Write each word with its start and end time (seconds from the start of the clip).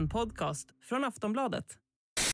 En 0.00 0.08
podcast 0.08 0.68
från 0.88 1.04
Aftonbladet. 1.04 1.64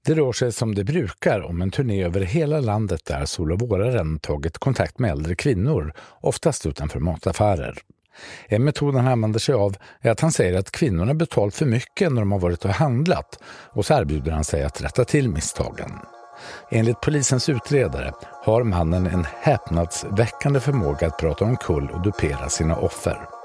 Det 0.05 0.15
rör 0.15 0.33
sig 0.33 0.53
som 0.53 0.75
det 0.75 0.85
brukar 0.85 1.41
om 1.41 1.63
en 1.63 1.71
turné 1.71 2.05
över 2.05 2.21
hela 2.21 2.61
landet 2.61 3.05
där 3.05 3.25
Sol 3.25 3.53
och 3.53 3.61
våraren 3.61 4.19
tagit 4.19 4.59
kontakt 4.59 4.99
med 4.99 5.11
äldre 5.11 5.35
kvinnor, 5.35 5.93
oftast 6.21 6.67
utanför 6.67 7.01
mataffärer. 7.01 7.79
En 8.47 8.65
metod 8.65 8.95
han 8.95 9.09
använder 9.09 9.39
sig 9.39 9.55
av 9.55 9.77
är 10.01 10.11
att 10.11 10.21
han 10.21 10.33
säger 10.33 10.59
att 10.59 10.71
kvinnorna 10.71 11.15
betalt 11.15 11.55
för 11.55 11.67
mycket 11.67 12.13
när 12.13 12.21
de 12.21 12.33
har 12.33 12.39
varit 12.39 12.65
och 12.65 12.71
handlat 12.71 13.39
och 13.47 13.87
så 13.87 13.95
erbjuder 13.95 14.33
han 14.33 14.45
sig 14.45 14.63
att 14.63 14.83
rätta 14.83 15.05
till 15.05 15.29
misstagen. 15.29 15.91
Enligt 16.71 17.01
polisens 17.01 17.49
utredare 17.49 18.13
har 18.45 18.65
mannen 18.65 19.07
en 19.07 19.27
häpnadsväckande 19.41 20.61
förmåga 20.61 21.07
att 21.07 21.19
prata 21.19 21.45
omkull 21.45 21.91
och 21.91 22.03
dupera 22.03 22.49
sina 22.49 22.77
offer. 22.77 23.36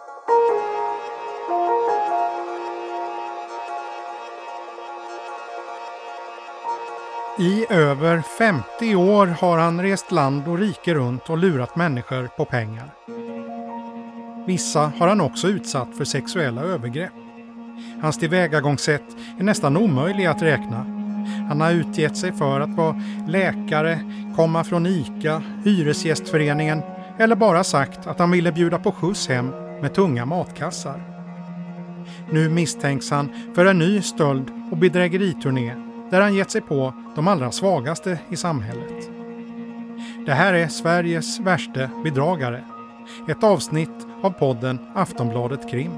I 7.39 7.65
över 7.69 8.21
50 8.21 8.95
år 8.95 9.27
har 9.27 9.57
han 9.57 9.81
rest 9.81 10.11
land 10.11 10.47
och 10.47 10.57
rike 10.57 10.93
runt 10.93 11.29
och 11.29 11.37
lurat 11.37 11.75
människor 11.75 12.27
på 12.37 12.45
pengar. 12.45 12.93
Vissa 14.47 14.91
har 14.97 15.07
han 15.07 15.21
också 15.21 15.47
utsatt 15.47 15.97
för 15.97 16.05
sexuella 16.05 16.61
övergrepp. 16.61 17.11
Hans 18.01 18.17
tillvägagångssätt 18.17 19.03
är 19.39 19.43
nästan 19.43 19.77
omöjlig 19.77 20.25
att 20.25 20.41
räkna. 20.41 20.77
Han 21.49 21.61
har 21.61 21.71
utgett 21.71 22.17
sig 22.17 22.33
för 22.33 22.59
att 22.59 22.75
vara 22.75 23.01
läkare, 23.27 23.99
komma 24.35 24.63
från 24.63 24.85
ICA, 24.85 25.41
Hyresgästföreningen 25.63 26.81
eller 27.19 27.35
bara 27.35 27.63
sagt 27.63 28.07
att 28.07 28.19
han 28.19 28.31
ville 28.31 28.51
bjuda 28.51 28.79
på 28.79 28.91
skjuts 28.91 29.27
hem 29.27 29.49
med 29.81 29.93
tunga 29.93 30.25
matkassar. 30.25 31.03
Nu 32.29 32.49
misstänks 32.49 33.11
han 33.11 33.29
för 33.55 33.65
en 33.65 33.79
ny 33.79 34.01
stöld 34.01 34.51
och 34.71 34.77
bedrägeriturné 34.77 35.90
där 36.11 36.21
han 36.21 36.35
gett 36.35 36.51
sig 36.51 36.61
på 36.61 36.93
de 37.15 37.27
allra 37.27 37.51
svagaste 37.51 38.19
i 38.29 38.35
samhället. 38.35 39.09
Det 40.25 40.33
här 40.33 40.53
är 40.53 40.67
Sveriges 40.67 41.39
värste 41.39 41.89
bedragare. 42.03 42.63
Ett 43.29 43.43
avsnitt 43.43 44.07
av 44.21 44.31
podden 44.31 44.79
Aftonbladet 44.95 45.69
Krim. 45.69 45.91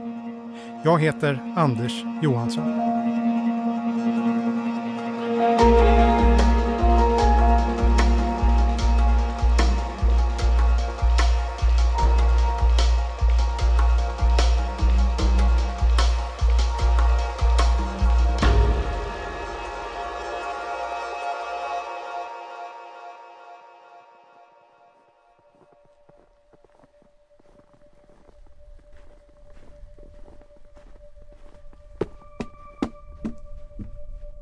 Jag 0.83 1.02
heter 1.02 1.53
Anders 1.55 2.03
Johansson. 2.22 2.92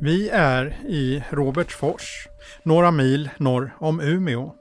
Vi 0.03 0.29
är 0.29 0.77
i 0.87 1.23
Robertsfors, 1.29 2.27
några 2.63 2.91
mil 2.91 3.29
norr 3.37 3.75
om 3.79 3.99
Umeå. 3.99 4.55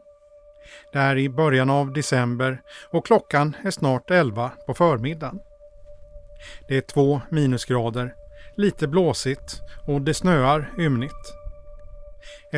Det 0.92 0.98
är 0.98 1.18
i 1.18 1.28
början 1.28 1.70
av 1.70 1.92
december 1.92 2.62
och 2.90 3.06
klockan 3.06 3.56
är 3.64 3.70
snart 3.70 4.10
11 4.10 4.50
på 4.66 4.74
förmiddagen. 4.74 5.40
Det 6.68 6.76
är 6.76 6.80
två 6.80 7.20
minusgrader, 7.30 8.14
lite 8.56 8.88
blåsigt 8.88 9.60
och 9.86 10.02
det 10.02 10.14
snöar 10.14 10.70
ymnigt. 10.78 11.34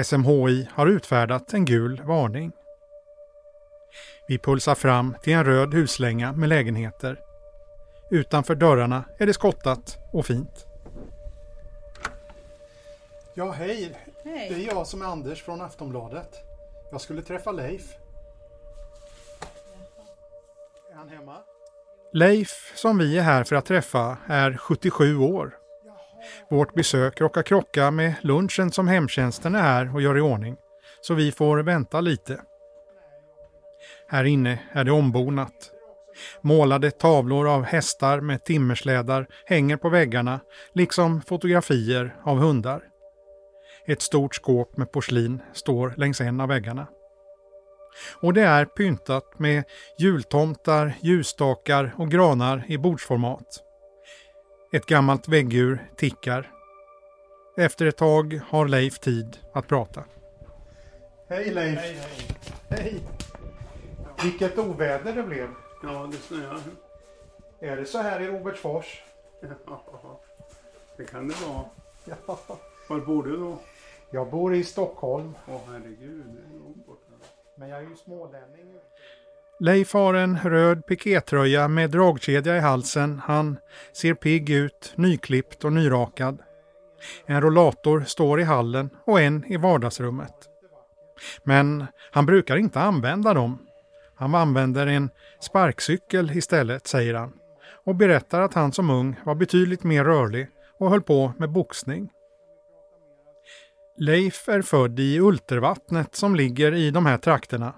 SMHI 0.04 0.69
har 0.72 0.87
utfärdat 0.87 1.53
en 1.53 1.65
gul 1.65 2.03
varning. 2.04 2.53
Vi 4.28 4.38
pulsar 4.38 4.75
fram 4.75 5.16
till 5.22 5.32
en 5.32 5.44
röd 5.44 5.75
huslänga 5.75 6.32
med 6.32 6.48
lägenheter. 6.48 7.16
Utanför 8.10 8.54
dörrarna 8.54 9.04
är 9.19 9.26
det 9.26 9.34
skottat 9.34 9.98
och 10.12 10.26
fint. 10.26 10.72
Ja, 13.34 13.50
hej. 13.50 13.98
Hej. 14.25 14.48
Det 14.48 14.54
är 14.54 14.75
jag 14.75 14.87
som 14.87 15.03
är 15.03 15.06
Anders 15.06 15.43
från 15.43 15.60
Aftonbladet. 15.60 16.28
Jag 16.91 17.00
skulle 17.00 17.22
träffa 17.22 17.53
Leif. 17.53 17.94
Är 20.91 20.94
han 20.94 21.09
hemma? 21.09 21.37
Leif, 22.12 22.72
som 22.75 22.98
vi 22.98 23.19
är 23.19 23.22
här 23.22 23.44
för 23.44 23.56
att 23.56 23.66
träffa, 23.66 24.19
är 24.26 24.56
77 24.56 25.19
år. 25.19 25.56
Vårt 26.50 26.75
besök 26.75 27.21
råkar 27.21 27.42
krocka 27.42 27.91
med 27.91 28.15
lunchen 28.21 28.72
som 28.72 28.88
hemtjänsten 28.88 29.54
är 29.54 29.62
här 29.62 29.94
och 29.94 30.03
gör 30.03 30.19
i 30.19 30.21
ordning, 30.21 30.56
så 31.00 31.15
vi 31.15 31.32
får 31.32 31.59
vänta 31.59 32.00
lite. 32.00 32.41
Här 34.09 34.25
inne 34.25 34.59
är 34.72 34.84
det 34.84 34.92
ombonat. 34.92 35.71
Målade 36.41 36.91
tavlor 36.91 37.48
av 37.48 37.62
hästar 37.65 38.21
med 38.21 38.44
timmerslädar 38.44 39.26
hänger 39.47 39.76
på 39.76 39.88
väggarna, 39.88 40.41
liksom 40.75 41.22
fotografier 41.22 42.16
av 42.25 42.38
hundar. 42.38 42.91
Ett 43.87 44.03
stort 44.03 44.34
skåp 44.34 44.76
med 44.76 44.93
porslin 44.93 45.43
står 45.53 45.94
längs 45.97 46.20
en 46.20 46.41
av 46.41 46.48
väggarna. 46.48 46.87
Och 48.20 48.34
det 48.34 48.43
är 48.43 48.65
pyntat 48.65 49.38
med 49.38 49.65
jultomtar, 49.98 50.94
ljusstakar 51.00 51.94
och 51.98 52.10
granar 52.10 52.65
i 52.69 52.78
bordsformat. 52.78 53.62
Ett 54.72 54.87
gammalt 54.87 55.28
väggur 55.28 55.91
tickar. 55.97 56.50
Efter 57.56 57.87
ett 57.87 57.97
tag 57.97 58.41
har 58.48 58.69
Leif 58.69 58.98
tid 58.98 59.38
att 59.53 59.69
prata. 59.69 60.04
Hej 61.28 61.50
Leif! 61.50 61.78
Hej, 61.78 61.94
hej. 61.94 62.37
Hej! 62.69 63.00
Vilket 64.22 64.59
oväder 64.59 65.12
det 65.12 65.22
blev. 65.22 65.48
Ja, 65.82 66.09
det 66.12 66.16
snöar. 66.16 66.60
Är 67.60 67.76
det 67.76 67.84
så 67.84 67.98
här 67.98 68.21
i 68.21 68.26
Robertsfors? 68.26 69.03
Ja, 69.66 70.21
det 70.97 71.04
kan 71.04 71.28
det 71.28 71.34
vara. 71.47 71.65
Ja. 72.04 72.38
Var 72.88 73.00
bor 73.00 73.22
du 73.22 73.37
då? 73.37 73.59
Jag 74.15 74.31
bor 74.31 74.55
i 74.55 74.65
Stockholm, 74.65 75.34
Åh 75.49 75.61
herregud, 75.67 76.25
det 76.27 76.55
är 76.55 76.59
långt 76.59 76.87
borta. 76.87 77.12
men 77.56 77.69
jag 77.69 77.78
är 77.78 77.83
ju 77.83 77.97
smålänning. 77.97 78.67
Leif 79.61 79.93
har 79.93 80.15
en 80.15 80.39
röd 80.39 80.87
pikétröja 80.87 81.69
med 81.69 81.91
dragkedja 81.91 82.56
i 82.56 82.61
halsen. 82.61 83.21
Han 83.25 83.56
ser 83.93 84.15
pigg 84.15 84.51
ut, 84.51 84.93
nyklippt 84.97 85.65
och 85.65 85.72
nyrakad. 85.72 86.39
En 87.27 87.41
rollator 87.41 88.05
står 88.06 88.41
i 88.41 88.43
hallen 88.43 88.91
och 89.05 89.21
en 89.21 89.45
i 89.45 89.56
vardagsrummet. 89.56 90.34
Men 91.45 91.87
han 92.12 92.27
brukar 92.27 92.56
inte 92.56 92.81
använda 92.81 93.34
dem. 93.34 93.59
Han 94.15 94.34
använder 94.34 94.87
en 94.87 95.11
sparkcykel 95.41 96.31
istället, 96.37 96.87
säger 96.87 97.15
han. 97.15 97.33
Och 97.84 97.95
berättar 97.95 98.41
att 98.41 98.55
han 98.55 98.72
som 98.72 98.91
ung 98.91 99.17
var 99.25 99.34
betydligt 99.34 99.83
mer 99.84 100.05
rörlig 100.05 100.49
och 100.78 100.91
höll 100.91 101.03
på 101.03 101.33
med 101.39 101.51
boxning. 101.51 102.11
Leif 103.97 104.48
är 104.48 104.62
född 104.62 105.00
i 105.00 105.20
Ultervattnet 105.20 106.14
som 106.14 106.34
ligger 106.36 106.75
i 106.75 106.91
de 106.91 107.06
här 107.06 107.19
trakterna. 107.19 107.75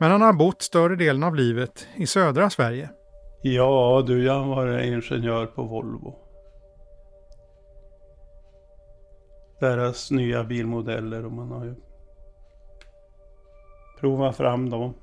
Men 0.00 0.10
han 0.10 0.22
har 0.22 0.32
bott 0.32 0.62
större 0.62 0.96
delen 0.96 1.22
av 1.22 1.34
livet 1.34 1.88
i 1.96 2.06
södra 2.06 2.50
Sverige. 2.50 2.90
Ja 3.42 4.04
du, 4.06 4.24
jag 4.24 4.46
var 4.46 4.78
ingenjör 4.78 5.46
på 5.46 5.62
Volvo. 5.62 6.14
Deras 9.60 10.10
nya 10.10 10.44
bilmodeller 10.44 11.26
och 11.26 11.32
man 11.32 11.50
har 11.50 11.64
ju 11.64 11.74
provat 14.00 14.36
fram 14.36 14.70
dem. 14.70 14.94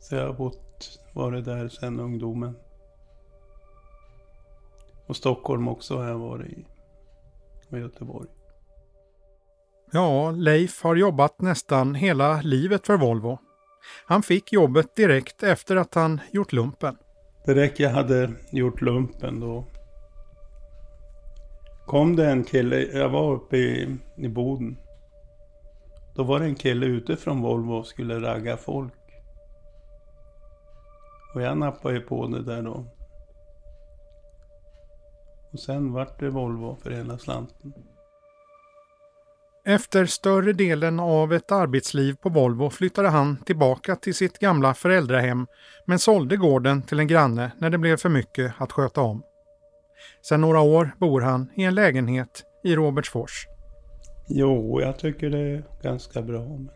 Så 0.00 0.14
jag 0.14 0.26
har 0.26 0.34
bott, 0.34 1.00
varit 1.14 1.44
där 1.44 1.68
sedan 1.68 2.00
ungdomen. 2.00 2.56
Och 5.06 5.16
Stockholm 5.16 5.68
också 5.68 5.96
har 5.96 6.08
jag 6.08 6.18
varit 6.18 6.52
i. 6.52 6.77
Och 7.70 7.78
Göteborg. 7.78 8.28
Ja, 9.92 10.30
Leif 10.30 10.82
har 10.82 10.96
jobbat 10.96 11.40
nästan 11.40 11.94
hela 11.94 12.40
livet 12.40 12.86
för 12.86 12.96
Volvo. 12.96 13.38
Han 14.06 14.22
fick 14.22 14.52
jobbet 14.52 14.96
direkt 14.96 15.42
efter 15.42 15.76
att 15.76 15.94
han 15.94 16.20
gjort 16.30 16.52
lumpen. 16.52 16.96
Direkt 17.46 17.78
jag 17.78 17.90
hade 17.90 18.30
gjort 18.52 18.80
lumpen 18.80 19.40
då 19.40 19.64
kom 21.88 22.16
det 22.16 22.30
en 22.30 22.44
kille, 22.44 22.76
jag 22.76 23.08
var 23.08 23.32
uppe 23.32 23.56
i, 23.56 23.96
i 24.16 24.28
Boden. 24.28 24.76
Då 26.14 26.22
var 26.22 26.40
det 26.40 26.44
en 26.44 26.54
kille 26.54 26.86
ute 26.86 27.16
från 27.16 27.42
Volvo 27.42 27.72
och 27.72 27.86
skulle 27.86 28.20
ragga 28.20 28.56
folk. 28.56 28.92
Och 31.34 31.42
jag 31.42 31.58
nappade 31.58 31.94
ju 31.94 32.00
på 32.00 32.26
det 32.26 32.42
där 32.42 32.62
då. 32.62 32.84
Och 35.52 35.60
sen 35.60 35.92
vart 35.92 36.20
det 36.20 36.30
Volvo 36.30 36.76
för 36.82 36.90
hela 36.90 37.18
slanten. 37.18 37.72
Efter 39.64 40.06
större 40.06 40.52
delen 40.52 41.00
av 41.00 41.32
ett 41.32 41.52
arbetsliv 41.52 42.14
på 42.14 42.28
Volvo 42.28 42.70
flyttade 42.70 43.08
han 43.08 43.36
tillbaka 43.36 43.96
till 43.96 44.14
sitt 44.14 44.38
gamla 44.38 44.74
föräldrahem 44.74 45.46
men 45.86 45.98
sålde 45.98 46.36
gården 46.36 46.82
till 46.82 47.00
en 47.00 47.06
granne 47.06 47.52
när 47.58 47.70
det 47.70 47.78
blev 47.78 47.96
för 47.96 48.08
mycket 48.08 48.54
att 48.58 48.72
sköta 48.72 49.00
om. 49.00 49.22
Sedan 50.22 50.40
några 50.40 50.60
år 50.60 50.90
bor 50.98 51.20
han 51.20 51.50
i 51.56 51.64
en 51.64 51.74
lägenhet 51.74 52.42
i 52.64 52.76
Robertsfors. 52.76 53.46
Jo, 54.28 54.80
jag 54.80 54.98
tycker 54.98 55.30
det 55.30 55.38
är 55.38 55.64
ganska 55.82 56.22
bra. 56.22 56.44
Men 56.44 56.70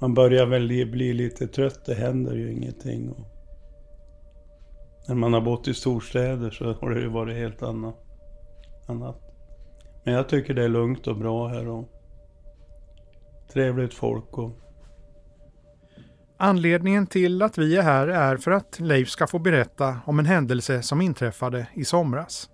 man 0.00 0.14
börjar 0.14 0.46
väl 0.46 0.66
bli 0.90 1.12
lite 1.12 1.46
trött, 1.46 1.84
det 1.84 1.94
händer 1.94 2.34
ju 2.34 2.52
ingenting. 2.52 3.10
Och 3.10 3.35
när 5.08 5.14
man 5.14 5.32
har 5.32 5.40
bott 5.40 5.68
i 5.68 5.74
storstäder 5.74 6.50
så 6.50 6.72
har 6.72 6.90
det 6.90 7.00
ju 7.00 7.08
varit 7.08 7.36
helt 7.36 7.62
annat. 7.62 7.94
annat. 8.88 9.16
Men 10.04 10.14
jag 10.14 10.28
tycker 10.28 10.54
det 10.54 10.64
är 10.64 10.68
lugnt 10.68 11.06
och 11.06 11.16
bra 11.16 11.48
här 11.48 11.68
och 11.68 11.88
trevligt 13.52 13.94
folk. 13.94 14.38
Och... 14.38 14.50
Anledningen 16.38 17.06
till 17.06 17.42
att 17.42 17.58
vi 17.58 17.76
är 17.76 17.82
här 17.82 18.08
är 18.08 18.36
för 18.36 18.50
att 18.50 18.80
Leif 18.80 19.08
ska 19.08 19.26
få 19.26 19.38
berätta 19.38 20.00
om 20.06 20.18
en 20.18 20.26
händelse 20.26 20.82
som 20.82 21.00
inträffade 21.00 21.66
i 21.74 21.84
somras. 21.84 22.50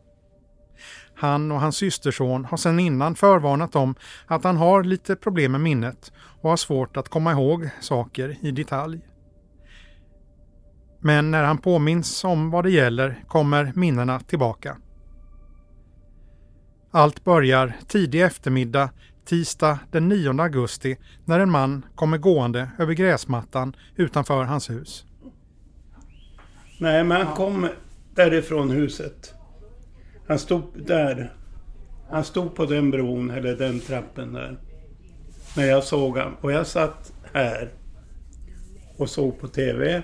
Han 1.15 1.53
och 1.53 1.61
hans 1.61 1.77
systerson 1.77 2.45
har 2.45 2.57
sedan 2.57 2.81
innan 2.81 3.15
förvarnat 3.15 3.77
om 3.77 3.95
att 4.27 4.45
han 4.45 4.57
har 4.57 4.85
lite 4.85 5.17
problem 5.17 5.53
med 5.53 5.61
minnet 5.61 6.13
och 6.41 6.51
har 6.51 6.57
svårt 6.57 6.97
att 6.97 7.09
komma 7.09 7.33
ihåg 7.33 7.69
saker 7.81 8.37
i 8.41 8.51
detalj. 8.51 9.01
Men 11.05 11.31
när 11.31 11.45
han 11.45 11.59
påminns 11.59 12.25
om 12.25 12.51
vad 12.51 12.65
det 12.65 12.71
gäller 12.71 13.25
kommer 13.29 13.73
minnena 13.75 14.21
tillbaka. 14.21 14.77
Allt 16.91 17.25
börjar 17.25 17.77
tidig 17.89 18.23
eftermiddag 18.23 18.91
tisdag 19.25 19.79
den 19.91 20.09
9 20.09 20.43
augusti 20.43 20.97
när 21.25 21.41
en 21.41 21.51
man 21.51 21.87
kommer 21.95 22.19
gående 22.19 22.69
över 22.79 22.93
gräsmattan 22.95 23.77
utanför 23.97 24.45
hans 24.45 24.71
hus. 24.71 25.05
Nej, 26.81 27.05
men 27.05 27.27
han 27.27 27.37
kom 27.37 27.69
därifrån 28.15 28.71
huset. 28.71 29.35
Han 30.29 30.39
stod 30.39 30.87
där. 30.87 31.33
Han 32.11 32.25
stod 32.25 32.55
på 32.55 32.65
den 32.65 32.91
bron, 32.91 33.31
eller 33.31 33.57
den 33.57 33.81
trappen 33.81 34.33
där. 34.33 34.59
När 35.57 35.65
jag 35.65 35.85
såg 35.85 36.17
honom. 36.19 36.37
Och 36.41 36.53
jag 36.53 36.67
satt 36.67 37.13
här 37.33 37.71
och 38.97 39.11
såg 39.11 39.41
på 39.41 39.49
TV. 39.49 40.03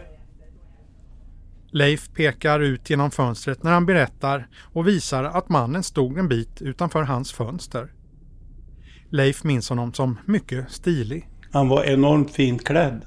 Leif 1.70 2.10
pekar 2.14 2.60
ut 2.60 2.90
genom 2.90 3.10
fönstret 3.10 3.62
när 3.62 3.72
han 3.72 3.86
berättar 3.86 4.48
och 4.72 4.88
visar 4.88 5.24
att 5.24 5.48
mannen 5.48 5.82
stod 5.82 6.18
en 6.18 6.28
bit 6.28 6.62
utanför 6.62 7.02
hans 7.02 7.32
fönster. 7.32 7.92
Leif 9.10 9.44
minns 9.44 9.68
honom 9.68 9.92
som 9.92 10.18
mycket 10.24 10.72
stilig. 10.72 11.28
Han 11.52 11.68
var 11.68 11.84
enormt 11.84 12.30
fint 12.30 12.64
klädd. 12.64 13.02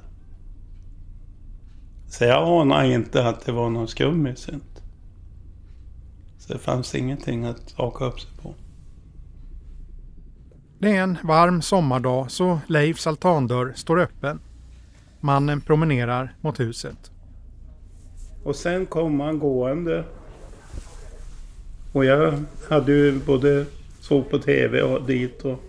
Så 2.08 2.24
jag 2.24 2.62
anade 2.62 2.94
inte 2.94 3.28
att 3.28 3.46
det 3.46 3.52
var 3.52 3.70
någon 3.70 3.88
skummis. 3.88 4.50
Så 6.38 6.54
det 6.54 6.60
fanns 6.60 6.96
ingenting 6.96 7.46
att 7.46 7.72
haka 7.72 8.06
upp 8.06 8.20
sig 8.20 8.32
på. 8.42 8.56
Det 10.80 10.98
är 10.98 11.04
en 11.04 11.18
varm 11.24 11.62
sommardag 11.62 12.32
så 12.32 12.60
Leifs 12.68 13.08
altandörr 13.08 13.74
står 13.76 14.00
öppen. 14.00 14.40
Mannen 15.20 15.62
promenerar 15.62 16.36
mot 16.42 16.60
huset. 16.60 17.11
Och 18.44 18.56
sen 18.56 18.86
kom 18.86 19.20
han 19.20 19.40
gående. 19.40 20.04
Och 21.92 22.06
jag 22.06 22.44
hade 22.70 22.92
ju 22.92 23.20
både 23.20 23.66
såg 24.00 24.30
på 24.30 24.40
TV 24.40 24.82
och 24.82 25.06
dit 25.06 25.42
och... 25.42 25.60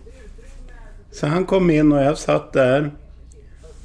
Så 1.10 1.26
han 1.26 1.46
kom 1.46 1.70
in 1.70 1.92
och 1.92 2.02
jag 2.02 2.18
satt 2.18 2.52
där. 2.52 2.90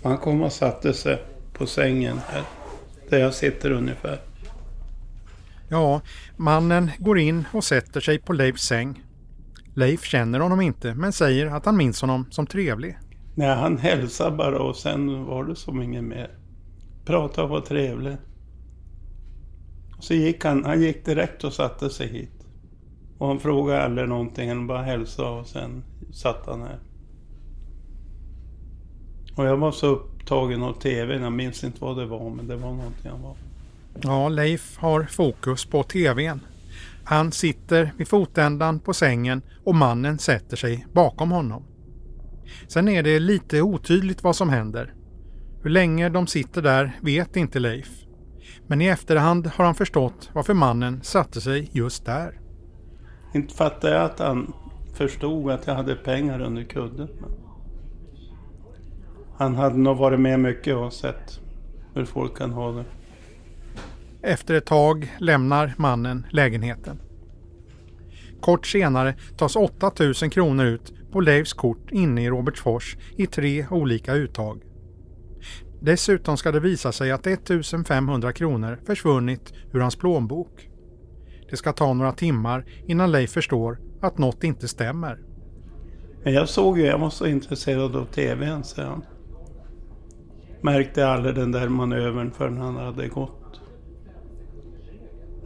Och 0.02 0.10
han 0.10 0.18
kom 0.18 0.42
och 0.42 0.54
satte 0.54 0.94
sig 0.94 1.24
på 1.54 1.66
sängen 1.66 2.20
här. 2.28 2.44
Där 3.10 3.20
jag 3.20 3.34
sitter 3.34 3.72
ungefär. 3.72 4.20
Ja, 5.70 6.02
mannen 6.38 6.92
går 7.00 7.20
in 7.20 7.46
och 7.54 7.64
sätter 7.64 8.02
sig 8.02 8.20
på 8.20 8.34
Leifs 8.34 8.62
säng. 8.62 9.04
Leif 9.76 10.04
känner 10.04 10.40
honom 10.40 10.62
inte 10.62 10.94
men 10.94 11.14
säger 11.14 11.46
att 11.46 11.66
han 11.66 11.78
minns 11.78 12.02
honom 12.02 12.26
som 12.32 12.48
trevlig. 12.48 12.98
Nej, 13.36 13.56
han 13.56 13.78
hälsade 13.78 14.38
bara 14.38 14.60
och 14.60 14.76
sen 14.76 15.26
var 15.26 15.44
det 15.44 15.56
som 15.56 15.82
inget 15.82 16.04
mer. 16.04 16.30
Prata 17.06 17.44
och 17.44 17.50
var 17.50 17.62
trevlig. 17.62 18.18
Så 20.00 20.14
gick 20.14 20.46
han, 20.46 20.66
han 20.66 20.82
gick 20.82 21.06
direkt 21.06 21.44
och 21.44 21.54
satte 21.54 21.90
sig 21.90 22.08
hit. 22.08 22.48
Och 23.18 23.28
han 23.28 23.40
frågade 23.40 23.84
aldrig 23.84 24.10
någonting, 24.10 24.50
han 24.50 24.68
bara 24.68 24.82
hälsade 24.82 25.30
och 25.30 25.48
sen 25.48 25.84
satt 26.12 26.46
han 26.46 26.62
här. 26.62 26.80
Och 29.36 29.46
jag 29.46 29.58
var 29.58 29.72
så 29.72 29.88
upptagen 29.88 30.64
av 30.64 30.74
TVn, 30.74 31.22
jag 31.22 31.32
minns 31.32 31.64
inte 31.64 31.78
vad 31.82 31.98
det 31.98 32.06
var, 32.06 32.30
men 32.30 32.48
det 32.48 32.56
var 32.56 32.74
någonting 32.74 33.12
han 33.12 33.22
var. 33.22 33.36
Ja, 34.02 34.30
Leif 34.30 34.78
har 34.78 35.04
fokus 35.04 35.66
på 35.66 35.84
TVn. 35.84 36.40
Han 37.04 37.32
sitter 37.32 37.94
vid 37.98 38.08
fotändan 38.08 38.80
på 38.80 38.94
sängen 38.94 39.42
och 39.64 39.76
mannen 39.76 40.20
sätter 40.20 40.58
sig 40.58 40.88
bakom 40.94 41.32
honom. 41.32 41.64
Sen 42.68 42.88
är 42.88 43.04
det 43.04 43.20
lite 43.20 43.62
otydligt 43.62 44.24
vad 44.24 44.36
som 44.36 44.50
händer. 44.50 44.94
Hur 45.64 45.70
länge 45.70 46.10
de 46.10 46.28
sitter 46.28 46.62
där 46.62 47.00
vet 47.02 47.36
inte 47.36 47.60
Leif. 47.60 48.07
Men 48.68 48.82
i 48.82 48.86
efterhand 48.86 49.48
har 49.48 49.66
han 49.66 49.76
förstått 49.76 50.30
varför 50.34 50.54
mannen 50.54 51.00
satte 51.04 51.42
sig 51.42 51.70
just 51.72 52.06
där. 52.06 52.40
Inte 53.34 53.54
fattade 53.54 53.94
jag 53.94 54.04
att 54.04 54.20
han 54.20 54.54
förstod 54.94 55.52
att 55.52 55.68
jag 55.68 55.76
hade 55.76 55.96
pengar 55.96 56.42
under 56.42 56.64
kudden. 56.64 57.10
Han 59.38 59.56
hade 59.56 59.78
nog 59.78 59.98
varit 59.98 60.20
med 60.20 60.40
mycket 60.40 60.76
och 60.76 60.94
sett 60.94 61.40
hur 61.94 62.06
folk 62.06 62.38
kan 62.38 62.52
ha 62.52 62.72
det. 62.72 62.86
Efter 64.22 64.54
ett 64.54 64.66
tag 64.66 65.16
lämnar 65.20 65.74
mannen 65.78 66.26
lägenheten. 66.32 67.00
Kort 68.42 68.68
senare 68.68 69.16
tas 69.38 69.56
8000 69.56 70.30
kronor 70.30 70.66
ut 70.66 70.94
på 71.12 71.22
Leifs 71.22 71.54
kort 71.54 71.92
inne 71.92 72.24
i 72.24 72.30
Robertsfors 72.30 72.98
i 73.16 73.28
tre 73.28 73.66
olika 73.72 74.14
uttag. 74.14 74.62
Dessutom 75.80 76.38
ska 76.38 76.52
det 76.52 76.60
visa 76.60 76.92
sig 76.92 77.12
att 77.12 77.28
1500 77.28 78.34
kronor 78.34 78.80
försvunnit 78.86 79.54
ur 79.74 79.80
hans 79.80 79.96
plånbok. 79.96 80.70
Det 81.50 81.58
ska 81.58 81.74
ta 81.74 81.94
några 81.94 82.12
timmar 82.12 82.66
innan 82.86 83.12
Leif 83.12 83.32
förstår 83.32 83.80
att 84.02 84.18
något 84.18 84.44
inte 84.44 84.68
stämmer. 84.68 85.20
Men 86.24 86.34
jag 86.34 86.50
såg 86.50 86.80
ju, 86.80 86.86
jag 86.86 87.00
var 87.00 87.10
så 87.10 87.26
intresserad 87.26 87.96
av 87.96 88.06
TVn 88.06 88.64
så 88.64 88.82
jag 88.82 89.02
märkte 90.62 91.08
aldrig 91.08 91.36
den 91.36 91.52
där 91.52 91.70
manövern 91.70 92.32
förrän 92.32 92.58
han 92.58 92.76
hade 92.76 93.08
gått. 93.08 93.62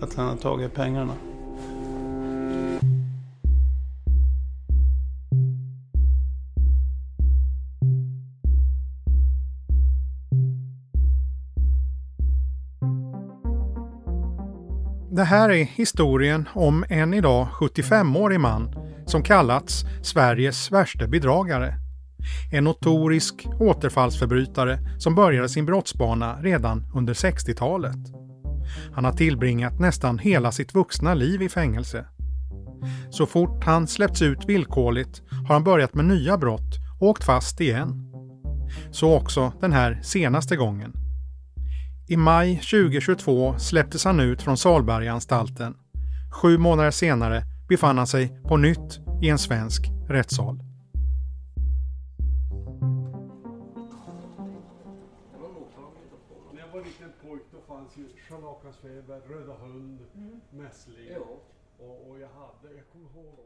Att 0.01 0.13
han 0.13 0.27
hade 0.27 0.41
tagit 0.41 0.73
pengarna. 0.73 1.13
Det 15.21 15.25
här 15.25 15.49
är 15.49 15.63
historien 15.63 16.49
om 16.53 16.85
en 16.89 17.13
idag 17.13 17.47
75-årig 17.51 18.39
man 18.39 18.75
som 19.05 19.23
kallats 19.23 19.85
Sveriges 20.01 20.71
värsta 20.71 21.07
bedragare. 21.07 21.73
En 22.51 22.63
notorisk 22.63 23.47
återfallsförbrytare 23.59 24.79
som 24.99 25.15
började 25.15 25.49
sin 25.49 25.65
brottsbana 25.65 26.41
redan 26.41 26.91
under 26.95 27.13
60-talet. 27.13 27.97
Han 28.93 29.05
har 29.05 29.11
tillbringat 29.11 29.79
nästan 29.79 30.19
hela 30.19 30.51
sitt 30.51 30.75
vuxna 30.75 31.13
liv 31.13 31.41
i 31.41 31.49
fängelse. 31.49 32.05
Så 33.09 33.25
fort 33.25 33.63
han 33.63 33.87
släppts 33.87 34.21
ut 34.21 34.45
villkorligt 34.47 35.21
har 35.47 35.53
han 35.55 35.63
börjat 35.63 35.93
med 35.93 36.05
nya 36.05 36.37
brott 36.37 36.79
och 36.99 37.07
åkt 37.07 37.23
fast 37.23 37.61
igen. 37.61 38.11
Så 38.91 39.15
också 39.15 39.53
den 39.61 39.73
här 39.73 39.99
senaste 40.03 40.55
gången. 40.55 41.00
I 42.11 42.17
maj 42.17 42.55
2022 42.55 43.59
släpptes 43.59 44.05
han 44.05 44.19
ut 44.19 44.41
från 44.41 44.57
Salbergaanstalten. 44.57 45.77
Sju 46.41 46.57
månader 46.57 46.91
senare 46.91 47.43
befann 47.69 47.97
han 47.97 48.07
sig 48.07 48.41
på 48.43 48.57
nytt 48.57 48.99
i 49.23 49.29
en 49.29 49.37
svensk 49.37 49.81
rättssal. 50.09 50.59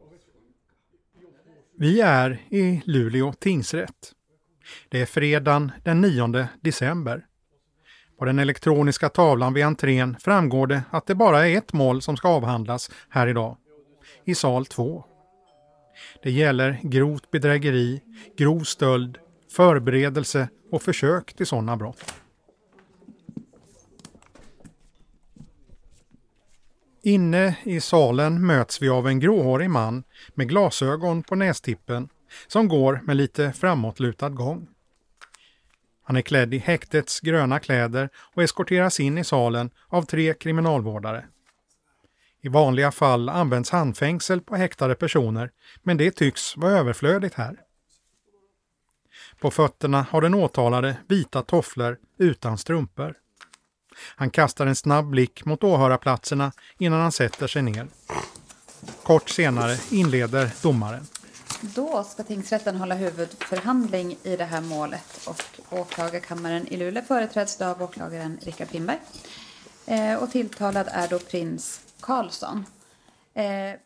Vet- 0.09 1.75
Vi 1.77 2.01
är 2.01 2.41
i 2.49 2.81
Luleå 2.85 3.33
tingsrätt. 3.33 4.11
Det 4.89 5.01
är 5.01 5.05
fredagen 5.05 5.71
den 5.83 6.01
9 6.01 6.47
december. 6.61 7.25
På 8.17 8.25
den 8.25 8.39
elektroniska 8.39 9.09
tavlan 9.09 9.53
vid 9.53 9.65
entrén 9.65 10.15
framgår 10.19 10.67
det 10.67 10.83
att 10.91 11.07
det 11.07 11.15
bara 11.15 11.47
är 11.47 11.57
ett 11.57 11.73
mål 11.73 12.01
som 12.01 12.17
ska 12.17 12.27
avhandlas 12.27 12.91
här 13.09 13.27
idag. 13.27 13.57
I 14.25 14.35
sal 14.35 14.65
2. 14.65 15.03
Det 16.23 16.31
gäller 16.31 16.79
grovt 16.83 17.31
bedrägeri, 17.31 18.01
grov 18.37 18.59
stöld, 18.59 19.17
förberedelse 19.51 20.49
och 20.71 20.81
försök 20.81 21.33
till 21.33 21.45
sådana 21.45 21.77
brott. 21.77 22.13
Inne 27.03 27.57
i 27.63 27.81
salen 27.81 28.45
möts 28.45 28.81
vi 28.81 28.89
av 28.89 29.07
en 29.07 29.19
gråhårig 29.19 29.69
man 29.69 30.03
med 30.33 30.49
glasögon 30.49 31.23
på 31.23 31.35
nästippen 31.35 32.09
som 32.47 32.67
går 32.67 32.99
med 33.03 33.15
lite 33.15 33.51
framåtlutad 33.51 34.29
gång. 34.29 34.67
Han 36.07 36.15
är 36.15 36.21
klädd 36.21 36.53
i 36.53 36.57
häktets 36.57 37.19
gröna 37.19 37.59
kläder 37.59 38.09
och 38.15 38.43
eskorteras 38.43 38.99
in 38.99 39.17
i 39.17 39.23
salen 39.23 39.69
av 39.87 40.03
tre 40.03 40.33
kriminalvårdare. 40.33 41.25
I 42.41 42.47
vanliga 42.47 42.91
fall 42.91 43.29
används 43.29 43.69
handfängsel 43.69 44.41
på 44.41 44.55
häktade 44.55 44.95
personer, 44.95 45.51
men 45.83 45.97
det 45.97 46.11
tycks 46.11 46.57
vara 46.57 46.71
överflödigt 46.71 47.35
här. 47.35 47.59
På 49.39 49.51
fötterna 49.51 50.05
har 50.09 50.21
den 50.21 50.33
åtalade 50.33 50.97
vita 51.07 51.41
tofflor 51.41 51.97
utan 52.19 52.57
strumpor. 52.57 53.15
Han 54.15 54.29
kastar 54.29 54.65
en 54.67 54.75
snabb 54.75 55.09
blick 55.09 55.45
mot 55.45 55.63
åhörarplatserna 55.63 56.51
innan 56.77 57.01
han 57.01 57.11
sätter 57.11 57.47
sig 57.47 57.61
ner. 57.61 57.87
Kort 59.03 59.29
senare 59.29 59.77
inleder 59.91 60.51
domaren. 60.61 61.07
Då 61.61 62.03
ska 62.03 62.23
tingsrätten 62.23 62.75
hålla 62.75 62.95
huvudförhandling 62.95 64.17
i 64.23 64.35
det 64.35 64.45
här 64.45 64.61
målet 64.61 65.27
och 65.27 65.77
åklagarkammaren 65.79 66.67
i 66.67 66.77
Luleå 66.77 67.03
företräds 67.03 67.61
av 67.61 67.81
åklagaren 67.81 68.39
Rickard 68.41 68.67
Finnberg. 68.67 68.99
Eh, 69.85 70.23
och 70.23 70.31
tilltalad 70.31 70.87
är 70.91 71.07
då 71.07 71.19
prins 71.19 71.81
Karlsson. 71.99 72.65
Eh, 73.33 73.79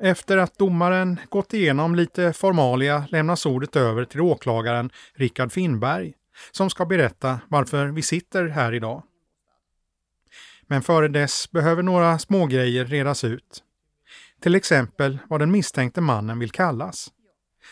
Efter 0.00 0.36
att 0.36 0.58
domaren 0.58 1.20
gått 1.28 1.54
igenom 1.54 1.94
lite 1.94 2.32
formalia 2.32 3.04
lämnas 3.10 3.46
ordet 3.46 3.76
över 3.76 4.04
till 4.04 4.20
åklagaren 4.20 4.90
Rickard 5.14 5.52
Finnberg 5.52 6.14
som 6.50 6.70
ska 6.70 6.86
berätta 6.86 7.40
varför 7.48 7.86
vi 7.86 8.02
sitter 8.02 8.48
här 8.48 8.74
idag. 8.74 9.02
Men 10.66 10.82
före 10.82 11.08
dess 11.08 11.50
behöver 11.50 11.82
några 11.82 12.18
smågrejer 12.18 12.84
redas 12.84 13.24
ut. 13.24 13.62
Till 14.44 14.54
exempel 14.54 15.18
vad 15.28 15.40
den 15.40 15.50
misstänkte 15.50 16.00
mannen 16.00 16.38
vill 16.38 16.50
kallas. 16.50 17.12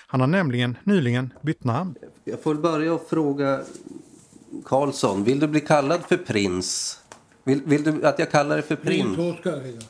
Han 0.07 0.21
har 0.21 0.27
nämligen 0.27 0.77
nyligen 0.85 1.33
bytt 1.43 1.65
namn. 1.65 1.95
Jag 2.25 2.43
får 2.43 2.55
börja 2.55 2.95
och 2.95 3.07
fråga 3.09 3.63
Karlsson, 4.65 5.25
vill 5.25 5.41
du 5.41 5.47
bli 5.49 5.61
kallad 5.61 6.01
för 6.03 6.17
prins? 6.17 7.01
Vill, 7.45 7.63
vill 7.65 7.83
du 7.83 8.07
att 8.07 8.19
jag 8.19 8.31
kallar 8.31 8.57
dig 8.57 8.63
för 8.67 8.77
prins? 8.77 9.17
Prins 9.17 9.37
Oscar 9.39 9.61
heter 9.61 9.87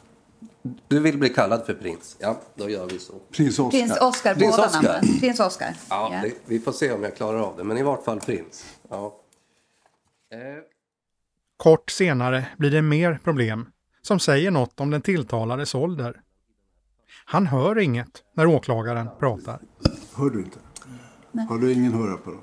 Du 0.89 1.01
vill 1.01 1.19
bli 1.19 1.29
kallad 1.29 1.67
för 1.67 1.75
prins? 1.75 2.17
Ja, 2.21 2.41
då 2.55 2.69
gör 2.71 2.87
vi 2.87 2.99
så. 2.99 3.13
Prins 3.31 3.59
Oscar. 3.59 3.71
Prins 3.71 3.97
Oscar, 4.01 4.35
Prins 4.35 4.57
båda 4.57 4.67
Oscar. 4.67 4.83
namnen. 4.83 5.21
Prins 5.21 5.41
Oscar. 5.41 5.75
Ja, 5.91 6.09
Ja. 6.13 6.21
det, 6.29 6.35
vi 6.47 6.61
får 6.61 6.73
se 6.73 6.93
om 6.93 7.03
jag 7.03 7.17
klarar 7.17 7.39
av 7.41 7.57
det, 7.57 7.65
men 7.65 7.79
i 7.79 7.83
vart 7.83 8.05
fall 8.05 8.21
prins. 8.21 8.65
Ja. 8.91 9.17
Eh, 10.33 10.39
Kort 11.57 11.91
senare 11.91 12.47
blir 12.59 12.71
det 12.71 12.83
mer 12.83 13.21
problem 13.25 13.67
som 14.03 14.21
säger 14.21 14.51
något 14.51 14.81
om 14.81 14.91
den 14.91 15.03
tilltalades 15.03 15.75
ålder. 15.75 16.21
Han 17.25 17.47
hör 17.47 17.79
inget 17.79 18.23
när 18.35 18.47
åklagaren 18.47 19.09
pratar. 19.19 19.59
Hör 20.15 20.31
du 20.31 20.39
inte? 20.39 20.59
Har 21.49 21.59
du 21.59 21.73
ingen 21.73 21.93
hörapparat? 21.93 22.39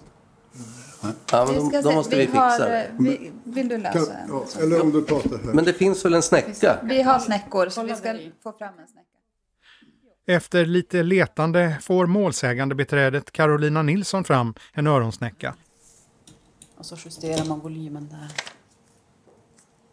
ja, 1.32 1.46
men 1.46 1.54
Vi 1.54 1.60
ska 1.70 1.78
då, 1.78 1.82
då 1.82 1.90
se, 1.90 1.96
måste 1.96 2.16
vi 2.18 2.26
vi 2.26 2.38
har, 2.38 2.50
fixa 2.50 2.82
eh, 2.84 2.92
det. 2.98 3.04
vi, 3.04 3.32
Vill 3.44 3.68
du 3.68 3.76
Kan, 3.76 3.94
lösa 3.94 4.14
ja, 4.30 4.46
en? 4.58 4.64
eller 4.64 4.82
om 4.82 4.92
du 4.92 5.02
pratar 5.04 5.38
här. 5.46 5.54
Men 5.54 5.66
det 5.66 5.74
finns 5.74 6.06
väl 6.06 6.14
en 6.14 6.22
snäcka? 6.22 6.78
Vi 6.84 7.02
har 7.02 7.20
snäckor 7.20 7.70
så 7.70 7.84
vi 7.84 7.96
ska 7.96 8.18
få 8.44 8.52
fram 8.52 8.80
en 8.80 8.88
snäcka. 8.88 9.06
Efter 10.28 10.66
lite 10.66 11.04
letande 11.04 11.78
får 11.82 12.06
målsägande 12.06 12.76
beträdet 12.76 13.32
Carolina 13.32 13.82
Nilsson 13.82 14.24
fram 14.24 14.54
en 14.74 14.88
öronsnäcka. 14.88 15.56
Och 16.78 16.86
så 16.86 16.96
justerar 17.06 17.46
man 17.46 17.60
volymen 17.60 18.08
där. 18.10 18.32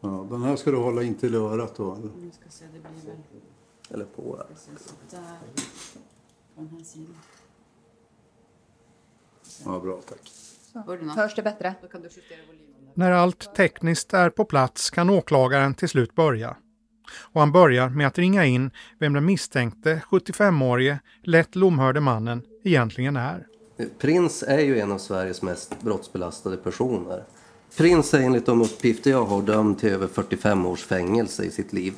Ja, 0.00 0.26
den 0.30 0.42
här 0.42 0.56
ska 0.56 0.70
du 0.70 0.76
hålla 0.76 1.02
in 1.02 1.14
till 1.14 1.34
örat 1.34 1.76
då. 1.76 1.94
eller? 1.94 2.10
Nu 2.16 2.30
ska 2.40 2.50
se, 2.50 2.64
det 2.64 2.70
blir 2.70 2.80
väl 3.12 3.16
Eller 3.90 4.04
på? 4.04 4.42
precis 4.48 4.94
där. 5.10 5.20
På 6.54 6.60
den 6.60 6.68
här 6.68 6.84
sidan. 6.84 7.14
Ja, 9.64 9.80
bra, 9.80 10.00
tack. 10.08 10.32
Hörs 11.16 11.34
det 11.34 11.42
bättre? 11.42 11.74
När 12.94 13.12
allt 13.12 13.54
tekniskt 13.54 14.14
är 14.14 14.30
på 14.30 14.44
plats 14.44 14.90
kan 14.90 15.10
åklagaren 15.10 15.74
till 15.74 15.88
slut 15.88 16.14
börja. 16.14 16.56
Och 17.18 17.40
han 17.40 17.52
börjar 17.52 17.88
med 17.88 18.06
att 18.06 18.18
ringa 18.18 18.44
in 18.44 18.70
vem 18.98 19.12
den 19.12 19.24
misstänkte 19.24 20.02
75-årige, 20.10 20.98
lätt 21.22 21.54
lomhörde 21.54 22.00
mannen 22.00 22.42
egentligen 22.64 23.16
är. 23.16 23.46
Prins 23.98 24.42
är 24.42 24.58
ju 24.58 24.80
en 24.80 24.92
av 24.92 24.98
Sveriges 24.98 25.42
mest 25.42 25.82
brottsbelastade 25.82 26.56
personer. 26.56 27.24
Prins 27.76 28.14
är 28.14 28.20
enligt 28.20 28.46
de 28.46 28.62
uppgifter 28.62 29.10
jag 29.10 29.24
har 29.24 29.42
dömd 29.42 29.78
till 29.78 29.88
över 29.88 30.06
45 30.06 30.66
års 30.66 30.84
fängelse 30.84 31.44
i 31.44 31.50
sitt 31.50 31.72
liv. 31.72 31.94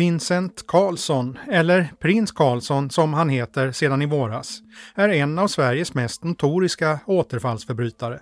Vincent 0.00 0.66
Karlsson, 0.66 1.38
eller 1.50 1.92
Prins 2.00 2.32
Karlsson 2.32 2.90
som 2.90 3.14
han 3.14 3.28
heter 3.28 3.72
sedan 3.72 4.02
i 4.02 4.06
våras, 4.06 4.58
är 4.94 5.08
en 5.08 5.38
av 5.38 5.48
Sveriges 5.48 5.94
mest 5.94 6.24
notoriska 6.24 6.98
återfallsförbrytare. 7.06 8.20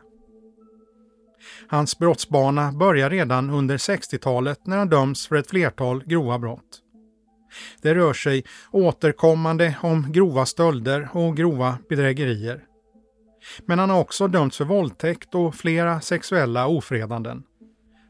Hans 1.69 1.99
brottsbana 1.99 2.73
börjar 2.73 3.11
redan 3.11 3.51
under 3.51 3.77
60-talet 3.77 4.67
när 4.67 4.77
han 4.77 4.89
döms 4.89 5.27
för 5.27 5.37
ett 5.37 5.51
flertal 5.51 6.05
grova 6.07 6.39
brott. 6.39 6.83
Det 7.83 7.95
rör 7.95 8.13
sig 8.13 8.45
återkommande 8.71 9.75
om 9.83 10.13
grova 10.13 10.47
stölder 10.47 11.09
och 11.13 11.37
grova 11.37 11.79
bedrägerier. 11.89 12.65
Men 13.67 13.79
han 13.79 13.91
har 13.91 14.01
också 14.01 14.29
dömts 14.29 14.57
för 14.57 14.65
våldtäkt 14.65 15.35
och 15.35 15.55
flera 15.55 16.01
sexuella 16.01 16.67
ofredanden. 16.67 17.43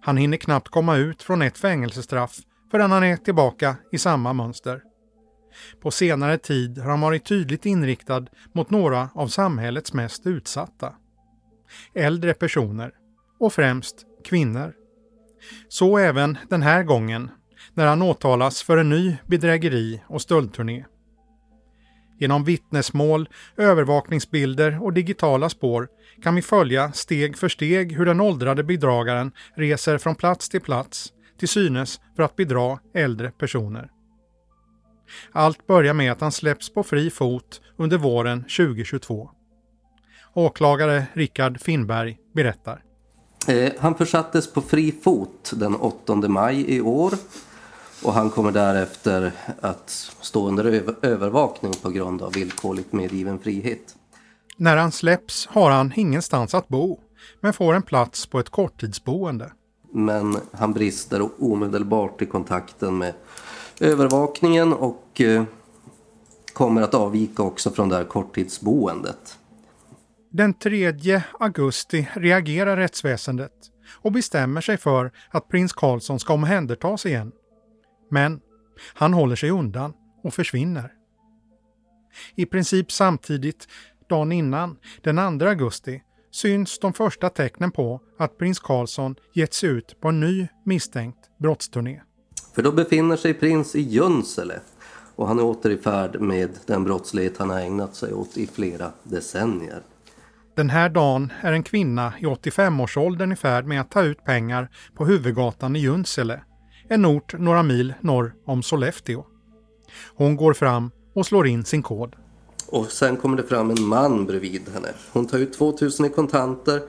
Han 0.00 0.16
hinner 0.16 0.36
knappt 0.36 0.68
komma 0.68 0.96
ut 0.96 1.22
från 1.22 1.42
ett 1.42 1.58
fängelsestraff 1.58 2.38
förrän 2.70 2.90
han 2.90 3.04
är 3.04 3.16
tillbaka 3.16 3.76
i 3.92 3.98
samma 3.98 4.32
mönster. 4.32 4.82
På 5.80 5.90
senare 5.90 6.38
tid 6.38 6.78
har 6.78 6.90
han 6.90 7.00
varit 7.00 7.24
tydligt 7.24 7.66
inriktad 7.66 8.26
mot 8.52 8.70
några 8.70 9.10
av 9.14 9.28
samhällets 9.28 9.92
mest 9.92 10.26
utsatta. 10.26 10.94
Äldre 11.94 12.34
personer 12.34 12.92
och 13.40 13.52
främst 13.52 13.96
kvinnor. 14.24 14.72
Så 15.68 15.98
även 15.98 16.38
den 16.48 16.62
här 16.62 16.82
gången 16.82 17.30
när 17.74 17.86
han 17.86 18.02
åtalas 18.02 18.62
för 18.62 18.76
en 18.76 18.88
ny 18.88 19.16
bedrägeri 19.26 20.02
och 20.06 20.22
stöldturné. 20.22 20.84
Genom 22.20 22.44
vittnesmål, 22.44 23.28
övervakningsbilder 23.56 24.82
och 24.82 24.92
digitala 24.92 25.48
spår 25.48 25.88
kan 26.22 26.34
vi 26.34 26.42
följa 26.42 26.92
steg 26.92 27.38
för 27.38 27.48
steg 27.48 27.92
hur 27.92 28.06
den 28.06 28.20
åldrade 28.20 28.64
bedragaren 28.64 29.32
reser 29.54 29.98
från 29.98 30.14
plats 30.14 30.48
till 30.48 30.60
plats 30.60 31.12
till 31.38 31.48
synes 31.48 32.00
för 32.16 32.22
att 32.22 32.36
bedra 32.36 32.78
äldre 32.94 33.30
personer. 33.30 33.90
Allt 35.32 35.66
börjar 35.66 35.94
med 35.94 36.12
att 36.12 36.20
han 36.20 36.32
släpps 36.32 36.74
på 36.74 36.82
fri 36.82 37.10
fot 37.10 37.60
under 37.76 37.98
våren 37.98 38.42
2022. 38.42 39.30
Åklagare 40.34 41.06
Rickard 41.12 41.60
Finnberg 41.60 42.18
berättar. 42.34 42.82
Eh, 43.48 43.72
han 43.78 43.94
försattes 43.94 44.52
på 44.52 44.60
fri 44.60 44.92
fot 44.92 45.52
den 45.56 45.74
8 45.74 46.14
maj 46.14 46.74
i 46.76 46.80
år 46.80 47.12
och 48.04 48.12
han 48.12 48.30
kommer 48.30 48.52
därefter 48.52 49.32
att 49.60 49.90
stå 50.20 50.48
under 50.48 50.64
över- 50.64 50.96
övervakning 51.02 51.72
på 51.82 51.90
grund 51.90 52.22
av 52.22 52.32
villkorligt 52.32 52.92
medgiven 52.92 53.38
frihet. 53.38 53.94
När 54.56 54.76
han 54.76 54.92
släpps 54.92 55.46
har 55.46 55.70
han 55.70 55.92
ingenstans 55.96 56.54
att 56.54 56.68
bo, 56.68 57.00
men 57.40 57.52
får 57.52 57.74
en 57.74 57.82
plats 57.82 58.26
på 58.26 58.40
ett 58.40 58.50
korttidsboende. 58.50 59.52
Men 59.90 60.36
han 60.52 60.72
brister 60.72 61.28
omedelbart 61.38 62.22
i 62.22 62.26
kontakten 62.26 62.98
med 62.98 63.14
övervakningen 63.80 64.72
och 64.72 65.20
eh, 65.20 65.44
kommer 66.52 66.82
att 66.82 66.94
avvika 66.94 67.42
också 67.42 67.70
från 67.70 67.88
det 67.88 67.96
här 67.96 68.04
korttidsboendet. 68.04 69.38
Den 70.30 70.54
3 70.54 71.22
augusti 71.40 72.08
reagerar 72.14 72.76
rättsväsendet 72.76 73.52
och 74.02 74.12
bestämmer 74.12 74.60
sig 74.60 74.76
för 74.76 75.12
att 75.30 75.48
prins 75.48 75.72
Karlsson 75.72 76.20
ska 76.20 76.34
omhändertas 76.34 77.06
igen. 77.06 77.32
Men 78.10 78.40
han 78.94 79.14
håller 79.14 79.36
sig 79.36 79.50
undan 79.50 79.92
och 80.22 80.34
försvinner. 80.34 80.92
I 82.34 82.46
princip 82.46 82.92
samtidigt, 82.92 83.68
dagen 84.08 84.32
innan, 84.32 84.76
den 85.02 85.38
2 85.38 85.46
augusti, 85.46 86.02
syns 86.30 86.78
de 86.78 86.92
första 86.92 87.30
tecknen 87.30 87.70
på 87.70 88.00
att 88.18 88.38
prins 88.38 88.58
Karlsson 88.58 89.14
gett 89.32 89.54
sig 89.54 89.68
ut 89.68 90.00
på 90.00 90.08
en 90.08 90.20
ny 90.20 90.48
misstänkt 90.64 91.18
brottsturné. 91.38 92.02
För 92.54 92.62
då 92.62 92.72
befinner 92.72 93.16
sig 93.16 93.34
prins 93.34 93.74
i 93.74 93.80
Junsele 93.80 94.60
och 95.16 95.28
han 95.28 95.38
är 95.38 95.44
åter 95.44 95.70
i 95.70 95.76
färd 95.76 96.20
med 96.20 96.50
den 96.66 96.84
brottslighet 96.84 97.38
han 97.38 97.50
har 97.50 97.60
ägnat 97.60 97.96
sig 97.96 98.12
åt 98.12 98.36
i 98.36 98.46
flera 98.46 98.92
decennier. 99.02 99.82
Den 100.56 100.70
här 100.70 100.88
dagen 100.88 101.32
är 101.40 101.52
en 101.52 101.62
kvinna 101.62 102.12
i 102.18 102.24
85-årsåldern 102.24 103.32
i 103.32 103.36
färd 103.36 103.66
med 103.66 103.80
att 103.80 103.90
ta 103.90 104.02
ut 104.02 104.24
pengar 104.24 104.68
på 104.94 105.06
huvudgatan 105.06 105.76
i 105.76 105.78
Junsele, 105.78 106.40
en 106.88 107.06
ort 107.06 107.38
några 107.38 107.62
mil 107.62 107.94
norr 108.00 108.34
om 108.46 108.62
Sollefteå. 108.62 109.24
Hon 110.14 110.36
går 110.36 110.52
fram 110.52 110.90
och 111.14 111.26
slår 111.26 111.46
in 111.46 111.64
sin 111.64 111.82
kod. 111.82 112.16
Och 112.70 112.86
sen 112.86 113.16
kommer 113.16 113.36
det 113.36 113.42
fram 113.42 113.70
en 113.70 113.84
man 113.84 114.26
bredvid 114.26 114.68
henne. 114.74 114.88
Hon 115.12 115.26
tar 115.26 115.38
ut 115.38 115.52
2000 115.52 116.06
i 116.06 116.08
kontanter 116.08 116.82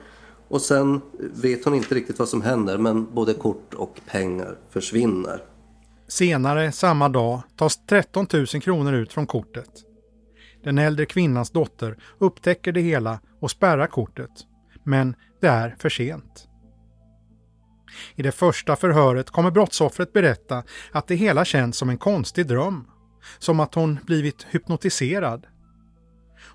och 0.48 0.60
sen 0.60 1.00
vet 1.18 1.64
hon 1.64 1.74
inte 1.74 1.94
riktigt 1.94 2.18
vad 2.18 2.28
som 2.28 2.42
händer 2.42 2.78
men 2.78 3.14
både 3.14 3.34
kort 3.34 3.74
och 3.74 4.00
pengar 4.06 4.58
försvinner. 4.70 5.42
Senare 6.08 6.72
samma 6.72 7.08
dag 7.08 7.42
tas 7.56 7.86
13 7.86 8.26
000 8.32 8.46
kronor 8.46 8.94
ut 8.94 9.12
från 9.12 9.26
kortet. 9.26 9.70
Den 10.64 10.78
äldre 10.78 11.06
kvinnans 11.06 11.50
dotter 11.50 11.96
upptäcker 12.18 12.72
det 12.72 12.80
hela 12.80 13.20
och 13.40 13.50
spärrar 13.50 13.86
kortet. 13.86 14.30
Men 14.84 15.14
det 15.40 15.46
är 15.46 15.76
för 15.78 15.88
sent. 15.88 16.48
I 18.14 18.22
det 18.22 18.32
första 18.32 18.76
förhöret 18.76 19.30
kommer 19.30 19.50
brottsoffret 19.50 20.12
berätta 20.12 20.62
att 20.92 21.06
det 21.06 21.14
hela 21.14 21.44
känns 21.44 21.76
som 21.76 21.90
en 21.90 21.98
konstig 21.98 22.46
dröm. 22.46 22.84
Som 23.38 23.60
att 23.60 23.74
hon 23.74 23.98
blivit 24.06 24.46
hypnotiserad. 24.50 25.46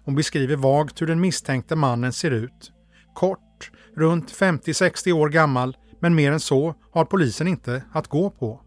Hon 0.05 0.15
beskriver 0.15 0.55
vagt 0.55 1.01
hur 1.01 1.07
den 1.07 1.21
misstänkte 1.21 1.75
mannen 1.75 2.13
ser 2.13 2.31
ut. 2.31 2.71
Kort, 3.13 3.71
runt 3.95 4.31
50-60 4.31 5.11
år 5.11 5.29
gammal, 5.29 5.77
men 5.99 6.15
mer 6.15 6.31
än 6.31 6.39
så 6.39 6.75
har 6.91 7.05
polisen 7.05 7.47
inte 7.47 7.83
att 7.93 8.07
gå 8.07 8.29
på. 8.29 8.61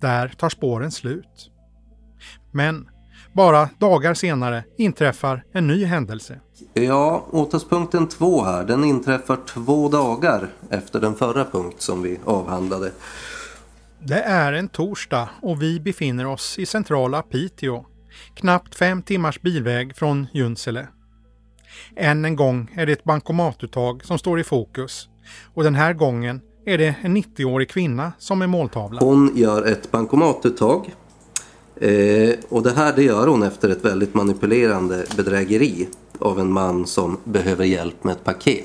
Där 0.00 0.28
tar 0.28 0.48
spåren 0.48 0.90
slut. 0.90 1.50
Men 2.52 2.88
bara 3.32 3.68
dagar 3.78 4.14
senare 4.14 4.64
inträffar 4.76 5.44
en 5.52 5.66
ny 5.66 5.84
händelse. 5.84 6.40
Ja, 6.74 7.26
åtalspunkten 7.30 8.08
två 8.08 8.42
här, 8.42 8.64
den 8.64 8.84
inträffar 8.84 9.38
två 9.46 9.88
dagar 9.88 10.48
efter 10.70 11.00
den 11.00 11.14
förra 11.14 11.44
punkt 11.44 11.82
som 11.82 12.02
vi 12.02 12.18
avhandlade. 12.24 12.92
Det 13.98 14.20
är 14.20 14.52
en 14.52 14.68
torsdag 14.68 15.28
och 15.42 15.62
vi 15.62 15.80
befinner 15.80 16.26
oss 16.26 16.58
i 16.58 16.66
centrala 16.66 17.22
Piteå. 17.22 17.84
Knappt 18.34 18.74
fem 18.74 19.02
timmars 19.02 19.40
bilväg 19.40 19.96
från 19.96 20.26
Junsele. 20.32 20.88
Än 21.96 22.24
en 22.24 22.36
gång 22.36 22.70
är 22.76 22.86
det 22.86 22.92
ett 22.92 23.04
bankomatuttag 23.04 24.04
som 24.04 24.18
står 24.18 24.40
i 24.40 24.44
fokus. 24.44 25.08
Och 25.54 25.64
den 25.64 25.74
här 25.74 25.92
gången 25.92 26.40
är 26.66 26.78
det 26.78 26.94
en 27.02 27.16
90-årig 27.16 27.70
kvinna 27.70 28.12
som 28.18 28.42
är 28.42 28.46
måltavla. 28.46 29.00
Hon 29.00 29.36
gör 29.36 29.66
ett 29.66 29.90
bankomatuttag. 29.90 30.94
Eh, 31.76 32.34
och 32.48 32.62
det 32.62 32.72
här 32.72 32.92
det 32.96 33.02
gör 33.02 33.26
hon 33.26 33.42
efter 33.42 33.68
ett 33.68 33.84
väldigt 33.84 34.14
manipulerande 34.14 35.04
bedrägeri 35.16 35.88
av 36.18 36.40
en 36.40 36.52
man 36.52 36.86
som 36.86 37.18
behöver 37.24 37.64
hjälp 37.64 38.04
med 38.04 38.12
ett 38.12 38.24
paket. 38.24 38.64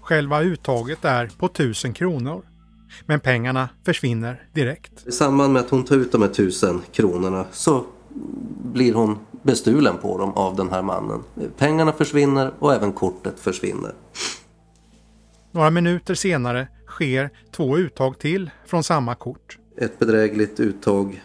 Själva 0.00 0.42
uttaget 0.42 1.04
är 1.04 1.30
på 1.38 1.46
1000 1.46 1.92
kronor. 1.92 2.42
Men 3.06 3.20
pengarna 3.20 3.68
försvinner 3.84 4.42
direkt. 4.52 5.06
I 5.06 5.12
samband 5.12 5.52
med 5.52 5.60
att 5.60 5.70
hon 5.70 5.84
tar 5.84 5.96
ut 5.96 6.12
de 6.12 6.22
här 6.22 6.28
tusen 6.28 6.82
kronorna 6.92 7.44
så 7.52 7.84
blir 8.72 8.94
hon 8.94 9.18
bestulen 9.42 9.98
på 9.98 10.18
dem 10.18 10.32
av 10.34 10.56
den 10.56 10.70
här 10.70 10.82
mannen. 10.82 11.22
Pengarna 11.58 11.92
försvinner 11.92 12.52
och 12.58 12.74
även 12.74 12.92
kortet 12.92 13.40
försvinner. 13.40 13.92
Några 15.52 15.70
minuter 15.70 16.14
senare 16.14 16.68
sker 16.86 17.30
två 17.50 17.78
uttag 17.78 18.18
till 18.18 18.50
från 18.66 18.84
samma 18.84 19.14
kort. 19.14 19.58
Ett 19.76 19.98
bedrägligt 19.98 20.60
uttag 20.60 21.22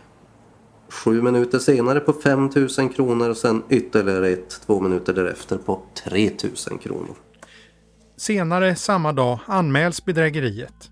sju 0.90 1.22
minuter 1.22 1.60
senare 1.60 2.00
på 2.00 2.14
5000 2.14 2.90
kronor 2.90 3.30
och 3.30 3.38
sen 3.38 3.64
ytterligare 3.70 4.30
ett 4.30 4.62
två 4.66 4.80
minuter 4.80 5.14
därefter 5.14 5.58
på 5.58 5.82
3000 6.04 6.78
kronor. 6.78 7.16
Senare 8.18 8.76
samma 8.76 9.14
dag 9.14 9.40
anmäls 9.46 10.06
bedrägeriet. 10.06 10.90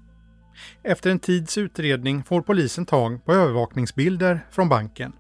Efter 0.83 1.09
en 1.09 1.19
tids 1.19 1.57
utredning 1.57 2.23
får 2.23 2.41
polisen 2.41 2.85
tag 2.85 3.25
på 3.25 3.33
övervakningsbilder 3.33 4.47
från 4.51 4.69
banken. 4.69 5.13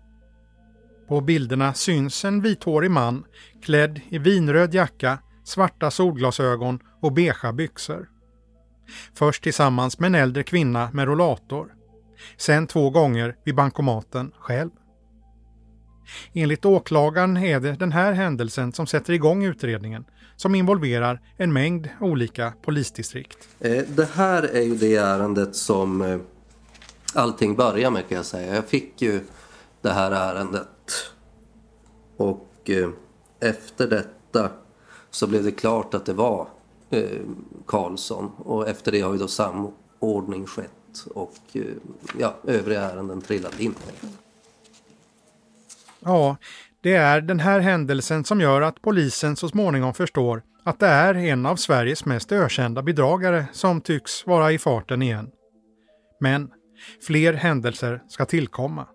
På 1.07 1.21
bilderna 1.21 1.73
syns 1.73 2.25
en 2.25 2.41
vithårig 2.41 2.91
man 2.91 3.25
klädd 3.61 4.01
i 4.09 4.17
vinröd 4.17 4.73
jacka, 4.73 5.19
svarta 5.43 5.91
solglasögon 5.91 6.79
och 7.01 7.11
beiga 7.11 7.53
byxor. 7.53 8.09
Först 9.13 9.43
tillsammans 9.43 9.99
med 9.99 10.07
en 10.07 10.15
äldre 10.15 10.43
kvinna 10.43 10.89
med 10.93 11.07
rollator. 11.07 11.73
Sen 12.37 12.67
två 12.67 12.89
gånger 12.89 13.35
vid 13.45 13.55
bankomaten 13.55 14.31
själv. 14.39 14.69
Enligt 16.33 16.65
åklagaren 16.65 17.37
är 17.37 17.59
det 17.59 17.71
den 17.71 17.91
här 17.91 18.13
händelsen 18.13 18.73
som 18.73 18.87
sätter 18.87 19.13
igång 19.13 19.43
utredningen 19.43 20.05
som 20.35 20.55
involverar 20.55 21.21
en 21.37 21.53
mängd 21.53 21.89
olika 22.01 22.53
polisdistrikt. 22.61 23.37
Eh, 23.59 23.83
det 23.87 24.09
här 24.13 24.43
är 24.43 24.61
ju 24.61 24.75
det 24.75 24.95
ärendet 24.95 25.55
som 25.55 26.01
eh, 26.01 26.17
allting 27.13 27.55
börjar 27.55 27.91
med 27.91 28.09
kan 28.09 28.15
jag 28.15 28.25
säga. 28.25 28.55
Jag 28.55 28.65
fick 28.65 29.01
ju 29.01 29.21
det 29.85 29.93
här 29.93 30.11
ärendet 30.11 31.13
och 32.17 32.69
eh, 32.69 32.89
efter 33.39 33.87
detta 33.87 34.49
så 35.11 35.27
blev 35.27 35.43
det 35.43 35.51
klart 35.51 35.93
att 35.93 36.05
det 36.05 36.13
var 36.13 36.47
eh, 36.89 37.19
Karlsson 37.65 38.31
och 38.37 38.67
efter 38.67 38.91
det 38.91 39.01
har 39.01 39.13
ju 39.13 39.19
då 39.19 39.27
samordning 39.27 40.45
skett 40.45 41.05
och 41.13 41.37
eh, 41.53 41.61
ja, 42.19 42.35
övriga 42.43 42.81
ärenden 42.81 43.21
trillat 43.21 43.59
in. 43.59 43.75
Ja, 45.99 46.37
det 46.81 46.93
är 46.93 47.21
den 47.21 47.39
här 47.39 47.59
händelsen 47.59 48.23
som 48.23 48.41
gör 48.41 48.61
att 48.61 48.81
polisen 48.81 49.35
så 49.35 49.49
småningom 49.49 49.93
förstår 49.93 50.43
att 50.63 50.79
det 50.79 50.87
är 50.87 51.15
en 51.15 51.45
av 51.45 51.55
Sveriges 51.55 52.05
mest 52.05 52.31
ökända 52.31 52.81
bedragare 52.81 53.45
som 53.53 53.81
tycks 53.81 54.27
vara 54.27 54.51
i 54.51 54.57
farten 54.57 55.01
igen. 55.01 55.31
Men 56.19 56.51
fler 57.07 57.33
händelser 57.33 58.01
ska 58.07 58.25
tillkomma. 58.25 58.87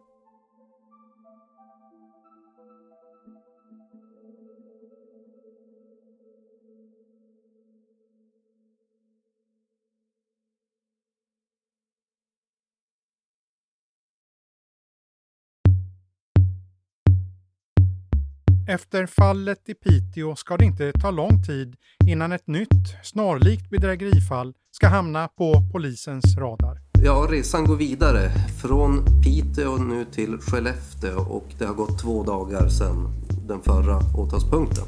Efter 18.70 19.06
fallet 19.06 19.68
i 19.68 19.74
Piteå 19.74 20.36
ska 20.36 20.56
det 20.56 20.64
inte 20.64 20.92
ta 20.92 21.10
lång 21.10 21.42
tid 21.42 21.76
innan 22.06 22.32
ett 22.32 22.46
nytt, 22.46 22.96
snarlikt 23.02 23.70
bedrägerifall 23.70 24.54
ska 24.70 24.88
hamna 24.88 25.28
på 25.28 25.54
polisens 25.72 26.36
radar. 26.36 26.80
Ja, 27.02 27.26
resan 27.30 27.64
går 27.64 27.76
vidare 27.76 28.30
från 28.62 29.04
Piteå 29.22 29.76
nu 29.76 30.04
till 30.04 30.38
Skellefteå 30.38 31.20
och 31.20 31.46
det 31.58 31.64
har 31.64 31.74
gått 31.74 31.98
två 31.98 32.22
dagar 32.22 32.68
sedan 32.68 33.08
den 33.48 33.62
förra 33.62 33.98
åtalspunkten. 34.16 34.84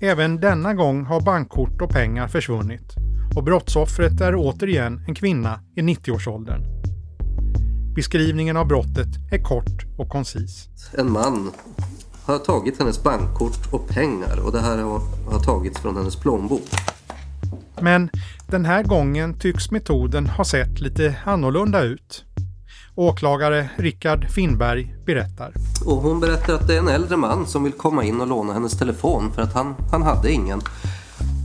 Även 0.00 0.40
denna 0.40 0.74
gång 0.74 1.04
har 1.04 1.20
bankkort 1.20 1.82
och 1.82 1.90
pengar 1.90 2.28
försvunnit 2.28 2.94
och 3.36 3.44
brottsoffret 3.44 4.20
är 4.20 4.34
återigen 4.36 5.04
en 5.08 5.14
kvinna 5.14 5.60
i 5.76 5.80
90-årsåldern. 5.80 6.62
Beskrivningen 7.94 8.56
av 8.56 8.66
brottet 8.66 9.32
är 9.32 9.42
kort 9.42 9.86
och 9.98 10.08
koncis. 10.08 10.68
En 10.98 11.12
man 11.12 11.50
har 12.26 12.38
tagit 12.38 12.78
hennes 12.78 13.02
bankkort 13.02 13.72
och 13.72 13.88
pengar 13.88 14.40
och 14.44 14.52
det 14.52 14.60
här 14.60 14.78
har, 14.78 15.00
har 15.30 15.38
tagits 15.38 15.80
från 15.80 15.96
hennes 15.96 16.16
plånbok. 16.16 16.68
Men 17.80 18.10
den 18.46 18.64
här 18.64 18.82
gången 18.82 19.38
tycks 19.38 19.70
metoden 19.70 20.26
ha 20.26 20.44
sett 20.44 20.80
lite 20.80 21.16
annorlunda 21.24 21.82
ut. 21.82 22.24
Åklagare 22.94 23.68
Rickard 23.76 24.30
Finnberg 24.30 24.94
berättar. 25.06 25.52
Och 25.86 25.96
hon 25.96 26.20
berättar 26.20 26.54
att 26.54 26.66
det 26.66 26.74
är 26.74 26.78
en 26.78 26.88
äldre 26.88 27.16
man 27.16 27.46
som 27.46 27.64
vill 27.64 27.72
komma 27.72 28.04
in 28.04 28.20
och 28.20 28.26
låna 28.26 28.52
hennes 28.52 28.78
telefon 28.78 29.32
för 29.32 29.42
att 29.42 29.54
han, 29.54 29.74
han 29.90 30.02
hade 30.02 30.32
ingen. 30.32 30.60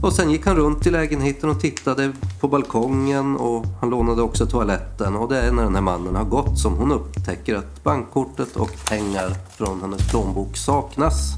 Och 0.02 0.12
sen 0.12 0.30
gick 0.30 0.46
han 0.46 0.56
runt 0.56 0.86
i 0.86 0.90
lägenheten 0.90 1.50
och 1.50 1.60
tittade 1.60 2.12
på 2.40 2.48
balkongen 2.48 3.36
och 3.36 3.66
han 3.80 3.90
lånade 3.90 4.22
också 4.22 4.46
toaletten. 4.46 5.16
Och 5.16 5.28
det 5.28 5.38
är 5.38 5.52
när 5.52 5.62
den 5.62 5.74
här 5.74 5.82
mannen 5.82 6.14
har 6.14 6.24
gått 6.24 6.58
som 6.58 6.76
hon 6.76 6.92
upptäcker 6.92 7.54
att 7.54 7.84
bankkortet 7.84 8.56
och 8.56 8.70
pengar 8.88 9.34
från 9.56 9.80
hennes 9.80 10.10
plånbok 10.10 10.56
saknas. 10.56 11.34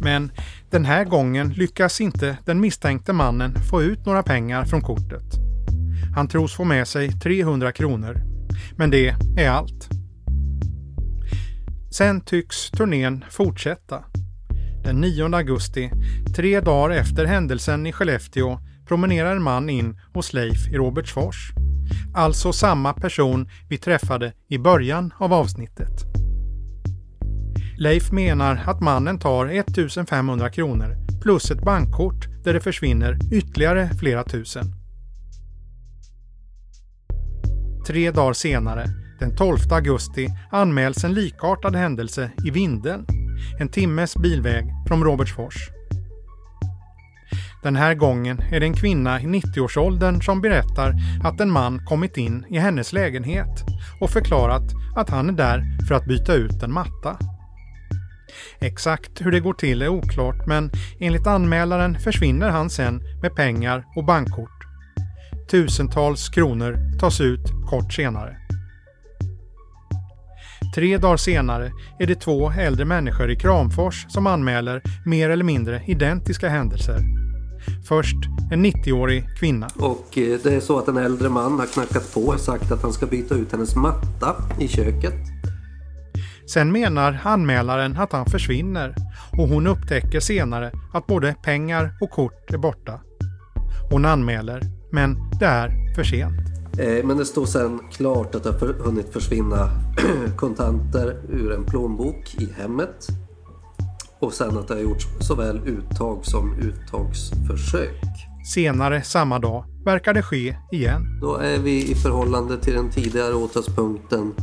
Men 0.00 0.32
den 0.70 0.84
här 0.84 1.04
gången 1.04 1.48
lyckas 1.48 2.00
inte 2.00 2.36
den 2.44 2.60
misstänkte 2.60 3.12
mannen 3.12 3.54
få 3.70 3.82
ut 3.82 4.06
några 4.06 4.22
pengar 4.22 4.64
från 4.64 4.80
kortet. 4.80 5.24
Han 6.14 6.28
tros 6.28 6.54
få 6.54 6.64
med 6.64 6.88
sig 6.88 7.12
300 7.12 7.72
kronor. 7.72 8.16
Men 8.76 8.90
det 8.90 9.14
är 9.36 9.50
allt. 9.50 9.88
Sen 11.90 12.20
tycks 12.20 12.70
turnén 12.70 13.24
fortsätta. 13.30 14.04
Den 14.84 15.00
9 15.00 15.34
augusti, 15.34 15.90
tre 16.36 16.60
dagar 16.60 16.96
efter 16.96 17.24
händelsen 17.24 17.86
i 17.86 17.92
Skellefteå, 17.92 18.58
promenerar 18.86 19.36
en 19.36 19.42
man 19.42 19.70
in 19.70 19.98
hos 20.14 20.32
Leif 20.32 20.68
i 20.68 20.76
Robertsfors. 20.76 21.52
Alltså 22.14 22.52
samma 22.52 22.92
person 22.92 23.48
vi 23.68 23.78
träffade 23.78 24.32
i 24.48 24.58
början 24.58 25.12
av 25.18 25.32
avsnittet. 25.32 26.04
Leif 27.78 28.12
menar 28.12 28.62
att 28.66 28.80
mannen 28.80 29.18
tar 29.18 29.46
1500 29.46 30.50
kronor 30.50 30.96
plus 31.22 31.50
ett 31.50 31.64
bankkort 31.64 32.26
där 32.44 32.54
det 32.54 32.60
försvinner 32.60 33.18
ytterligare 33.32 33.90
flera 34.00 34.24
tusen. 34.24 34.64
Tre 37.86 38.10
dagar 38.10 38.32
senare 38.32 38.86
Den 39.20 39.36
12 39.36 39.58
augusti 39.70 40.28
anmäls 40.50 41.04
en 41.04 41.14
likartad 41.14 41.76
händelse 41.76 42.30
i 42.44 42.50
Vindeln, 42.50 43.06
en 43.58 43.68
timmes 43.68 44.16
bilväg 44.16 44.64
från 44.88 45.04
Robertsfors. 45.04 45.70
Den 47.64 47.76
här 47.76 47.94
gången 47.94 48.42
är 48.52 48.60
det 48.60 48.66
en 48.66 48.76
kvinna 48.76 49.20
i 49.20 49.24
90-årsåldern 49.24 50.22
som 50.22 50.40
berättar 50.40 50.94
att 51.24 51.40
en 51.40 51.50
man 51.50 51.84
kommit 51.84 52.16
in 52.16 52.46
i 52.48 52.58
hennes 52.58 52.92
lägenhet 52.92 53.64
och 54.00 54.10
förklarat 54.10 54.62
att 54.96 55.10
han 55.10 55.28
är 55.28 55.32
där 55.32 55.62
för 55.88 55.94
att 55.94 56.06
byta 56.06 56.34
ut 56.34 56.62
en 56.62 56.72
matta. 56.72 57.18
Exakt 58.60 59.10
hur 59.20 59.32
det 59.32 59.40
går 59.40 59.54
till 59.54 59.82
är 59.82 59.88
oklart 59.88 60.46
men 60.46 60.70
enligt 61.00 61.26
anmälaren 61.26 61.98
försvinner 61.98 62.50
han 62.50 62.70
sen 62.70 63.02
med 63.22 63.34
pengar 63.34 63.84
och 63.96 64.04
bankkort. 64.04 64.50
Tusentals 65.50 66.28
kronor 66.28 66.98
tas 67.00 67.20
ut 67.20 67.52
kort 67.70 67.92
senare. 67.92 68.43
Tre 70.74 70.98
dagar 70.98 71.16
senare 71.16 71.72
är 71.98 72.06
det 72.06 72.14
två 72.14 72.50
äldre 72.50 72.84
människor 72.84 73.30
i 73.30 73.36
Kramfors 73.36 74.06
som 74.08 74.26
anmäler 74.26 74.82
mer 75.06 75.30
eller 75.30 75.44
mindre 75.44 75.82
identiska 75.86 76.48
händelser. 76.48 76.98
Först 77.88 78.16
en 78.52 78.66
90-årig 78.66 79.24
kvinna. 79.38 79.68
Och 79.78 80.18
eh, 80.18 80.38
det 80.42 80.54
är 80.54 80.60
så 80.60 80.78
att 80.78 80.88
en 80.88 80.96
äldre 80.96 81.28
man 81.28 81.58
har 81.58 81.66
knackat 81.66 82.14
på 82.14 82.20
och 82.20 82.40
sagt 82.40 82.72
att 82.72 82.82
han 82.82 82.92
ska 82.92 83.06
byta 83.06 83.34
ut 83.34 83.52
hennes 83.52 83.76
matta 83.76 84.36
i 84.60 84.68
köket. 84.68 85.14
Sen 86.46 86.72
menar 86.72 87.18
anmälaren 87.22 87.96
att 87.96 88.12
han 88.12 88.26
försvinner 88.26 88.94
och 89.32 89.48
hon 89.48 89.66
upptäcker 89.66 90.20
senare 90.20 90.72
att 90.92 91.06
både 91.06 91.34
pengar 91.42 91.98
och 92.00 92.10
kort 92.10 92.50
är 92.50 92.58
borta. 92.58 93.00
Hon 93.90 94.04
anmäler, 94.04 94.62
men 94.92 95.16
det 95.40 95.46
är 95.46 95.94
för 95.94 96.04
sent. 96.04 96.53
Eh, 96.78 97.04
Men 97.04 97.16
det 97.16 97.24
står 97.24 97.46
sen 97.46 97.80
klart 97.92 98.34
att 98.34 98.42
det 98.44 98.50
har 98.50 98.84
hunnit 98.84 99.12
försvinna 99.12 99.70
kontanter 100.36 101.16
ur 101.28 101.52
en 101.52 101.64
plånbok 101.64 102.34
i 102.38 102.48
hemmet. 102.60 103.06
Och 104.18 104.32
sen 104.32 104.58
att 104.58 104.68
det 104.68 104.74
har 104.74 104.80
gjorts 104.80 105.06
såväl 105.20 105.60
uttag 105.66 106.24
som 106.24 106.54
uttagsförsök. 106.58 108.00
Senare 108.54 109.02
samma 109.02 109.38
dag 109.38 109.64
verkar 109.84 110.14
det 110.14 110.22
ske 110.22 110.56
igen. 110.72 111.18
Då 111.20 111.36
är 111.36 111.58
vi 111.58 111.90
i 111.90 111.94
förhållande 111.94 112.58
till 112.58 112.74
den 112.74 112.90
tidigare 112.90 113.34
åtalspunkten 113.34 114.34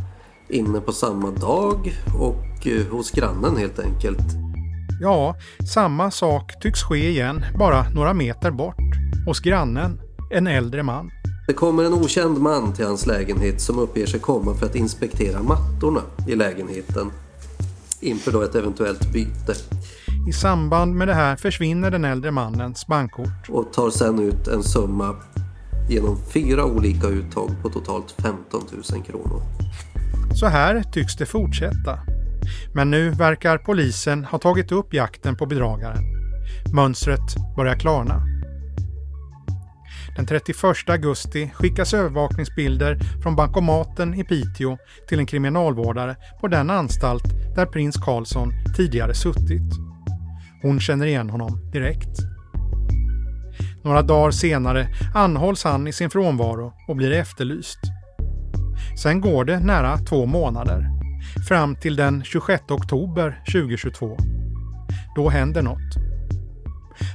inne 0.50 0.82
på 0.82 0.92
samma 0.92 1.32
dag 1.32 1.94
och 2.20 2.68
eh, 2.68 2.88
hos 2.92 3.12
grannen 3.12 3.58
helt 3.58 3.80
enkelt. 3.80 4.26
Ja, 5.02 5.36
samma 5.74 6.12
sak 6.12 6.52
tycks 6.62 6.84
ske 6.84 7.10
igen, 7.10 7.46
bara 7.60 7.90
några 7.90 8.14
meter 8.14 8.52
bort. 8.52 8.76
Hos 9.26 9.40
grannen, 9.40 10.02
en 10.32 10.48
äldre 10.48 10.84
man. 10.84 11.12
Det 11.52 11.56
kommer 11.56 11.84
en 11.84 11.94
okänd 11.94 12.38
man 12.38 12.74
till 12.74 12.86
hans 12.86 13.06
lägenhet 13.06 13.62
som 13.62 13.80
uppger 13.80 14.06
sig 14.06 14.20
komma 14.20 14.54
för 14.54 14.66
att 14.66 14.76
inspektera 14.76 15.44
mattorna 15.44 16.02
i 16.28 16.36
lägenheten 16.36 17.12
inför 18.00 18.32
då 18.32 18.42
ett 18.42 18.56
eventuellt 18.56 19.14
byte 19.14 19.54
I 20.30 20.34
samband 20.34 20.96
med 20.96 21.08
det 21.08 21.14
här 21.14 21.36
försvinner 21.36 21.92
den 21.92 22.06
äldre 22.06 22.32
mannens 22.32 22.88
bankkort. 22.88 23.50
och 23.50 23.74
tar 23.74 23.90
sen 23.90 24.20
ut 24.20 24.48
en 24.48 24.64
summa 24.64 25.16
genom 25.90 26.18
fyra 26.34 26.66
olika 26.66 27.08
uttag 27.08 27.50
på 27.62 27.70
totalt 27.70 28.12
15 28.12 28.62
000 28.94 29.04
kronor. 29.04 29.42
Så 30.34 30.46
här 30.46 30.84
tycks 30.84 31.16
det 31.18 31.26
fortsätta. 31.26 32.00
Men 32.74 32.92
nu 32.92 33.10
verkar 33.10 33.58
polisen 33.58 34.26
ha 34.26 34.38
tagit 34.40 34.72
upp 34.72 34.94
jakten 34.94 35.36
på 35.38 35.46
bedragaren. 35.46 36.04
Mönstret 36.74 37.56
börjar 37.56 37.76
klarna. 37.76 38.41
Den 40.16 40.26
31 40.26 40.90
augusti 40.90 41.50
skickas 41.54 41.94
övervakningsbilder 41.94 43.00
från 43.24 43.36
bankomaten 43.36 44.14
i 44.14 44.24
Piteå 44.24 44.78
till 45.08 45.20
en 45.20 45.26
kriminalvårdare 45.26 46.16
på 46.42 46.48
den 46.48 46.70
anstalt 46.70 47.24
där 47.56 47.66
prins 47.66 47.98
Karlsson 47.98 48.52
tidigare 48.78 49.14
suttit. 49.14 49.72
Hon 50.62 50.80
känner 50.80 51.06
igen 51.06 51.30
honom 51.30 51.72
direkt. 51.72 52.20
Några 53.84 54.02
dagar 54.02 54.32
senare 54.32 54.88
anhålls 55.14 55.64
han 55.64 55.88
i 55.88 55.94
sin 55.94 56.10
frånvaro 56.10 56.74
och 56.88 56.96
blir 56.96 57.12
efterlyst. 57.12 57.80
Sen 59.04 59.22
går 59.22 59.46
det 59.46 59.60
nära 59.60 59.98
två 59.98 60.26
månader. 60.26 60.86
Fram 61.48 61.76
till 61.76 61.96
den 61.96 62.24
26 62.24 62.64
oktober 62.70 63.44
2022. 63.54 64.18
Då 65.16 65.30
händer 65.30 65.62
något. 65.62 66.11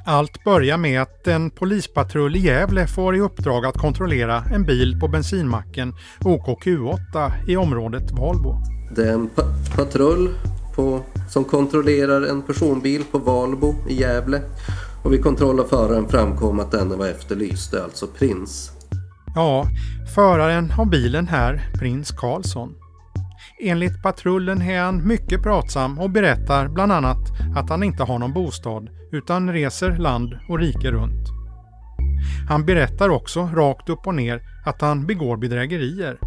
Allt 0.07 0.44
börjar 0.44 0.77
med 0.79 1.03
att 1.03 1.27
en 1.27 1.51
polispatrull 1.51 2.37
i 2.37 2.38
Gävle 2.38 2.87
får 2.87 3.16
i 3.16 3.20
uppdrag 3.20 3.66
att 3.66 3.79
kontrollera 3.79 4.44
en 4.53 4.64
bil 4.64 5.01
på 5.01 5.09
bensinmacken 5.09 5.94
OKQ8 6.20 7.33
i 7.49 7.57
området 7.57 8.11
Valbo. 8.11 8.57
Det 8.96 9.09
är 9.09 9.12
en 9.12 9.29
pa 9.29 9.42
patrull 9.77 10.29
på, 10.75 11.01
som 11.29 11.44
kontrollerar 11.44 12.22
en 12.22 12.42
personbil 12.42 13.05
på 13.12 13.18
Valbo 13.18 13.75
i 13.88 14.01
Gävle 14.01 14.42
och 15.05 15.12
vid 15.12 15.22
kontroll 15.22 15.61
av 15.61 15.64
föraren 15.64 16.09
framkom 16.09 16.61
att 16.61 16.70
denne 16.70 16.96
var 16.96 17.07
efterlyst, 17.07 17.75
alltså 17.75 18.07
Prins. 18.07 18.70
Ja, 19.35 19.66
föraren 20.14 20.72
av 20.79 20.90
bilen 20.90 21.29
här, 21.29 21.70
prins 21.79 22.11
Karlsson. 22.11 22.75
Enligt 23.59 24.03
patrullen 24.03 24.62
är 24.62 24.81
han 24.81 25.09
mycket 25.09 25.42
pratsam 25.42 25.99
och 25.99 26.11
berättar 26.11 26.69
bland 26.69 26.92
annat 26.92 27.19
att 27.57 27.71
han 27.71 27.83
inte 27.83 28.03
har 28.03 28.19
någon 28.19 28.33
bostad 28.33 28.88
utan 29.12 29.53
reser 29.53 29.97
land 29.97 30.38
och 30.49 30.59
rike 30.59 30.90
runt. 30.90 31.29
Han 32.49 32.66
berättar 32.66 33.09
också 33.09 33.40
rakt 33.55 33.88
upp 33.88 34.07
och 34.07 34.14
ner 34.14 34.42
att 34.66 34.81
han 34.81 35.07
begår 35.07 35.37
bedrägerier 35.37 36.19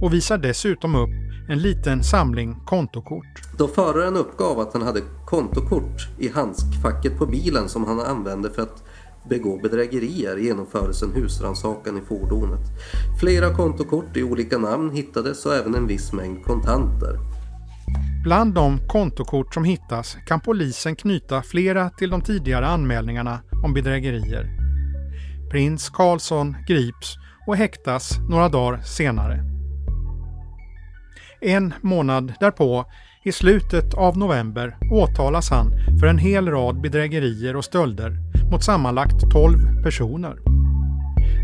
och 0.00 0.14
visar 0.14 0.38
dessutom 0.38 0.94
upp 0.94 1.10
en 1.48 1.58
liten 1.58 2.02
samling 2.02 2.56
kontokort. 2.66 3.42
Då 3.58 3.68
föraren 3.68 4.16
uppgav 4.16 4.60
att 4.60 4.72
han 4.72 4.82
hade 4.82 5.00
kontokort 5.24 6.08
i 6.18 6.28
handskfacket 6.28 7.18
på 7.18 7.26
bilen 7.26 7.68
som 7.68 7.84
han 7.84 8.00
använde 8.00 8.50
för 8.50 8.62
att 8.62 8.84
begå 9.28 9.58
bedrägerier 9.58 10.36
genomfördes 10.36 11.02
en 11.02 11.12
husrannsakan 11.12 11.98
i 11.98 12.00
fordonet. 12.00 12.60
Flera 13.20 13.54
kontokort 13.54 14.16
i 14.16 14.22
olika 14.22 14.58
namn 14.58 14.90
hittades 14.90 15.46
och 15.46 15.54
även 15.54 15.74
en 15.74 15.86
viss 15.86 16.12
mängd 16.12 16.44
kontanter. 16.44 17.18
Bland 18.24 18.54
de 18.54 18.78
kontokort 18.88 19.54
som 19.54 19.64
hittas 19.64 20.16
kan 20.26 20.40
polisen 20.40 20.96
knyta 20.96 21.42
flera 21.42 21.90
till 21.90 22.10
de 22.10 22.20
tidigare 22.20 22.66
anmälningarna 22.66 23.38
om 23.64 23.74
bedrägerier. 23.74 24.50
Prins 25.50 25.90
Karlsson 25.90 26.56
grips 26.68 27.16
och 27.46 27.56
häktas 27.56 28.18
några 28.28 28.48
dagar 28.48 28.82
senare. 28.82 29.44
En 31.40 31.74
månad 31.80 32.32
därpå, 32.40 32.84
i 33.24 33.32
slutet 33.32 33.94
av 33.94 34.18
november, 34.18 34.76
åtalas 34.92 35.50
han 35.50 35.72
för 36.00 36.06
en 36.06 36.18
hel 36.18 36.48
rad 36.48 36.80
bedrägerier 36.80 37.56
och 37.56 37.64
stölder 37.64 38.18
mot 38.50 38.64
sammanlagt 38.64 39.30
12 39.32 39.82
personer. 39.82 40.36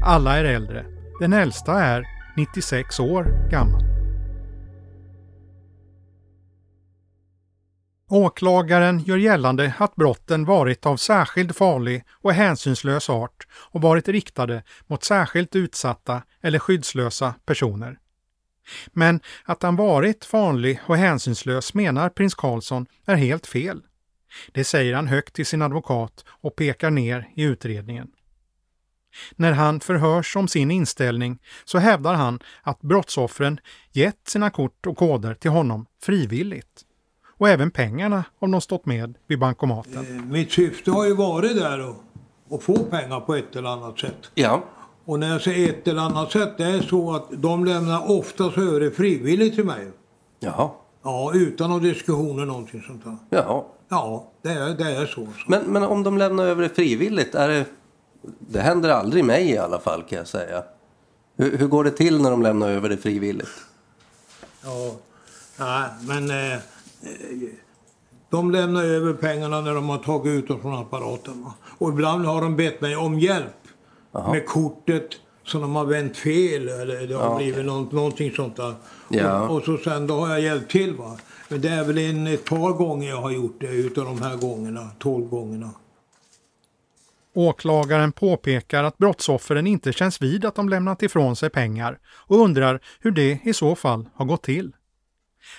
Alla 0.05 0.39
är 0.39 0.45
äldre. 0.45 0.85
Den 1.21 1.33
äldsta 1.33 1.73
är 1.73 2.05
96 2.37 3.01
år 3.01 3.51
gammal. 3.51 3.83
Åklagaren 8.11 8.99
gör 8.99 9.17
gällande 9.17 9.75
att 9.79 9.97
brotten 9.97 10.45
varit 10.45 10.87
av 10.87 10.97
särskilt 10.97 11.57
farlig 11.57 12.05
och 12.11 12.33
hänsynslös 12.33 13.11
art 13.11 13.47
och 13.71 13.81
varit 13.81 14.09
riktade 14.09 14.63
mot 14.87 15.05
särskilt 15.05 15.57
utsatta 15.57 16.23
eller 16.43 16.59
skyddslösa 16.59 17.35
personer. 17.47 17.99
Men 18.93 19.21
att 19.45 19.63
han 19.63 19.77
varit 19.77 20.25
farlig 20.25 20.81
och 20.87 20.97
hänsynslös 20.97 21.75
menar 21.75 22.09
prins 22.09 22.35
Karlsson 22.35 22.87
är 23.07 23.15
helt 23.15 23.47
fel. 23.47 23.83
Det 24.53 24.65
säger 24.65 24.95
han 24.95 25.07
högt 25.09 25.35
till 25.35 25.47
sin 25.47 25.63
advokat 25.63 26.25
och 26.29 26.57
pekar 26.57 26.91
ner 26.91 27.29
i 27.37 27.43
utredningen. 27.43 28.09
När 29.37 29.53
han 29.53 29.81
förhörs 29.81 30.37
om 30.37 30.49
sin 30.49 30.71
inställning 30.71 31.39
så 31.65 31.79
hävdar 31.79 32.15
han 32.15 32.41
att 32.63 32.81
brottsoffren 32.81 33.61
gett 33.93 34.29
sina 34.29 34.51
kort 34.51 34.87
och 34.87 34.97
koder 34.97 35.35
till 35.35 35.51
honom 35.51 35.87
frivilligt. 36.03 36.83
Och 37.39 37.49
även 37.49 37.71
pengarna 37.71 38.25
om 38.39 38.51
de 38.51 38.61
stått 38.61 38.87
med 38.87 39.15
vid 39.27 39.39
bankomaten. 39.39 40.29
Mitt 40.31 40.53
syfte 40.53 40.91
har 40.91 41.07
ju 41.07 41.15
varit 41.15 41.57
där 41.57 41.79
att, 41.91 41.97
att 42.51 42.63
få 42.63 42.79
pengar 42.85 43.21
på 43.21 43.35
ett 43.35 43.57
eller 43.57 43.69
annat 43.69 43.99
sätt. 43.99 44.31
Ja, 44.35 44.65
Och 45.05 45.19
när 45.19 45.29
jag 45.29 45.41
säger 45.43 45.69
ett 45.73 45.89
eller 45.89 46.03
annat 46.03 46.33
sätt, 46.33 46.59
det 46.59 46.65
är 46.65 46.81
så 46.81 47.15
att 47.15 47.29
de 47.33 47.65
lämnar 47.65 48.11
oftast 48.11 48.59
över 48.59 48.91
frivilligt 48.91 49.55
till 49.55 49.65
mig. 49.65 49.93
jaha, 50.41 50.71
Ja, 51.05 51.33
utan 51.35 51.71
någon 51.71 51.83
diskussion 51.83 52.37
eller 52.37 52.47
någonting 52.47 52.83
sånt 52.83 53.05
där. 53.05 53.17
jaha. 53.31 53.65
Ja, 53.93 54.25
det 54.43 54.49
är, 54.49 54.69
det 54.75 54.85
är 54.85 55.07
så. 55.07 55.15
så. 55.15 55.31
Men, 55.47 55.63
men 55.63 55.83
om 55.83 56.03
de 56.03 56.19
lämnar 56.19 56.45
över 56.45 56.63
det 56.63 56.69
frivilligt, 56.69 57.35
är 57.35 57.49
det... 57.49 57.65
Det 58.39 58.61
händer 58.61 58.89
aldrig 58.89 59.25
mig 59.25 59.51
i 59.51 59.59
alla 59.59 59.79
fall 59.79 60.03
kan 60.03 60.19
jag 60.19 60.27
säga. 60.27 60.63
Hur, 61.37 61.59
hur 61.59 61.67
går 61.67 61.85
det 61.85 61.91
till 61.91 62.23
när 62.23 62.31
de 62.31 62.43
lämnar 62.43 62.69
över 62.71 62.89
det 62.89 62.97
frivilligt? 62.97 63.49
Ja, 64.65 64.95
nej, 65.59 65.89
men 66.01 66.31
eh, 66.31 66.59
de 68.31 68.51
lämnar 68.51 68.85
över 68.85 69.13
pengarna 69.13 69.61
när 69.61 69.75
de 69.75 69.89
har 69.89 69.99
tagit 69.99 70.31
ut 70.31 70.49
dem 70.49 70.61
från 70.61 70.75
apparaten. 70.75 71.45
Va? 71.45 71.55
Och 71.79 71.89
ibland 71.89 72.27
har 72.27 72.43
de 72.43 72.57
bett 72.57 72.81
mig 72.81 72.97
om 72.97 73.19
hjälp 73.19 73.69
med 74.13 74.47
kortet 74.47 75.11
Så 75.45 75.59
de 75.59 75.75
har 75.77 75.85
vänt 75.85 76.17
fel 76.17 76.69
eller 76.69 77.07
det 77.07 77.15
har 77.15 77.25
Ja. 77.31 77.37
blivit 77.37 77.65
något, 77.65 77.93
någonting 77.93 78.33
sånt 78.33 78.57
där. 78.57 78.75
Ja. 79.09 79.49
Och, 79.49 79.57
och 79.57 79.65
så 79.65 79.79
sen 79.79 80.07
då 80.07 80.15
har 80.21 80.29
jag 80.29 80.41
hjälpt 80.41 80.71
till 80.71 80.95
va. 80.95 81.19
Men 81.49 81.61
det 81.61 81.69
är 81.69 81.85
väl 81.85 81.99
en, 81.99 82.27
ett 82.27 82.45
par 82.45 82.73
gånger 82.73 83.09
jag 83.09 83.21
har 83.21 83.31
gjort 83.31 83.57
det 83.61 83.67
utav 83.67 84.05
de 84.05 84.23
här 84.23 84.37
gångerna, 84.37 84.91
12 84.99 85.29
gångerna. 85.29 85.71
Åklagaren 87.35 88.13
påpekar 88.13 88.85
att 88.85 88.99
brottsoffren 88.99 89.67
inte 89.67 89.93
känns 89.93 90.23
vid 90.23 90.45
att 90.45 90.55
de 90.55 90.69
lämnat 90.69 91.03
ifrån 91.03 91.37
sig 91.37 91.51
pengar 91.51 91.99
och 92.07 92.37
undrar 92.41 92.81
hur 93.01 93.11
det 93.11 93.39
i 93.45 93.53
så 93.55 93.75
fall 93.75 94.09
har 94.15 94.25
gått 94.25 94.43
till. 94.43 94.73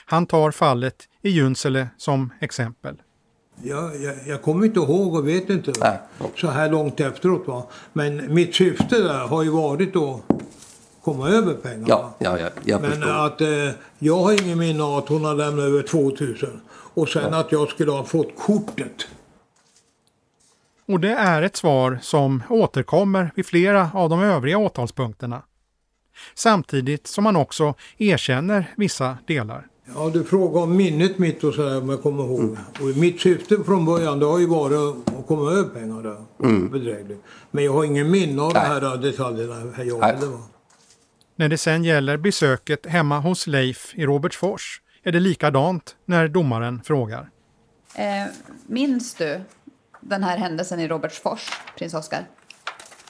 Han 0.06 0.26
tar 0.26 0.52
fallet 0.52 0.96
i 1.22 1.30
Junsele 1.30 1.88
som 1.98 2.30
exempel. 2.42 2.96
Jag, 3.62 4.02
jag, 4.02 4.16
jag 4.28 4.42
kommer 4.42 4.66
inte 4.66 4.80
ihåg 4.80 5.16
och 5.16 5.28
vet 5.28 5.50
inte 5.50 5.72
Nej. 5.80 6.00
så 6.36 6.48
här 6.48 6.72
långt 6.72 7.00
efteråt. 7.00 7.48
Va? 7.48 7.64
Men 7.94 8.34
mitt 8.34 8.56
syfte 8.56 9.02
där 9.02 9.28
har 9.28 9.44
ju 9.44 9.50
varit 9.50 9.96
att 9.96 10.22
komma 11.04 11.30
över 11.30 11.54
pengarna. 11.54 11.86
Ja, 11.88 12.14
ja, 12.20 12.40
ja 12.40 12.50
jag 12.64 12.82
Men 12.82 12.92
förstår. 12.92 13.26
att 13.26 13.42
eh, 13.42 13.70
jag 14.00 14.18
har 14.18 14.44
ingen 14.44 14.60
minne 14.60 14.84
av 14.84 14.98
att 14.98 15.10
hon 15.10 15.26
har 15.26 15.36
lämnat 15.36 15.66
över 15.66 15.84
2000. 15.84 16.62
Och 16.96 17.10
sen 17.10 17.34
att 17.34 17.52
jag 17.52 17.70
skulle 17.70 17.92
ha 17.92 18.04
fått 18.04 18.38
kortet. 18.38 19.08
Och 20.88 21.00
det 21.00 21.12
är 21.14 21.42
ett 21.42 21.56
svar 21.56 22.00
som 22.02 22.44
återkommer 22.50 23.32
vid 23.36 23.46
flera 23.46 23.90
av 23.94 24.10
de 24.10 24.22
övriga 24.22 24.58
åtalspunkterna. 24.58 25.42
Samtidigt 26.36 27.08
som 27.08 27.24
man 27.24 27.36
också 27.36 27.74
erkänner 27.98 28.74
vissa 28.78 29.18
delar. 29.28 29.68
Ja, 29.96 30.10
du 30.14 30.24
frågar 30.24 30.62
om 30.62 30.76
minnet 30.78 31.18
mitt 31.20 31.44
och 31.44 31.54
sådär 31.54 31.78
om 31.82 31.90
jag 31.90 32.02
kommer 32.02 32.24
ihåg. 32.24 32.40
Mm. 32.40 32.58
Och 32.82 32.98
mitt 32.98 33.22
syfte 33.22 33.64
från 33.64 33.86
början 33.86 34.20
det 34.20 34.26
har 34.26 34.40
ju 34.40 34.48
varit 34.48 34.78
att 35.20 35.28
komma 35.28 35.52
över 35.52 35.70
pengar 35.70 36.04
där. 36.04 36.70
Bedrägligt. 36.70 37.24
Men 37.52 37.64
jag 37.64 37.74
har 37.74 37.84
ingen 37.84 38.12
minne 38.12 38.42
av 38.42 38.52
Mm. 38.52 38.70
Nej. 38.72 38.82
de 38.82 38.88
här 38.88 38.98
detaljerna. 38.98 39.72
Här 39.76 39.84
jag 39.84 40.00
Nej. 40.00 40.16
heller, 40.16 40.28
va? 40.28 40.40
När 41.36 41.50
det 41.50 41.58
sen 41.58 41.84
gäller 41.84 42.18
besöket 42.18 42.86
hemma 42.86 43.20
hos 43.20 43.48
Leif 43.48 43.92
i 43.96 44.06
Robertsfors 44.06 44.82
är 45.04 45.12
det 45.12 45.20
likadant 45.20 45.96
när 46.06 46.28
domaren 46.28 46.82
frågar. 46.84 47.30
Eh, 47.96 48.04
minns 48.68 49.14
du 49.14 49.42
den 50.02 50.24
här 50.24 50.38
händelsen 50.38 50.80
i 50.80 50.88
Robertsfors, 50.88 51.50
prins 51.78 51.94
Oscar? 51.94 52.26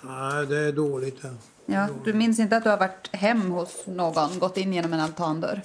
Nej, 0.01 0.45
det 0.47 0.57
är 0.59 0.71
dåligt. 0.71 1.17
Ja. 1.21 1.29
Ja, 1.65 1.87
du 2.05 2.13
minns 2.13 2.39
inte 2.39 2.57
att 2.57 2.63
du 2.63 2.69
har 2.69 2.77
varit 2.77 3.09
hem 3.15 3.51
hos 3.51 3.83
någon, 3.87 4.39
gått 4.39 4.57
in 4.57 4.73
genom 4.73 4.93
en 4.93 4.99
altandörr? 4.99 5.61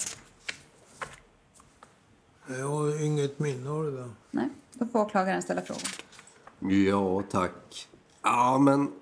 Jag 2.48 2.68
har 2.68 3.04
inget 3.04 3.38
minne 3.38 3.70
av 3.70 3.84
det 3.84 3.90
där. 3.90 4.10
Nej, 4.30 4.48
då 4.72 4.86
får 4.86 5.00
åklagaren 5.00 5.42
ställa 5.42 5.62
frågan. 5.62 5.82
Ja, 6.86 7.22
tack. 7.30 7.88
Ja, 8.22 8.58
men 8.58 8.92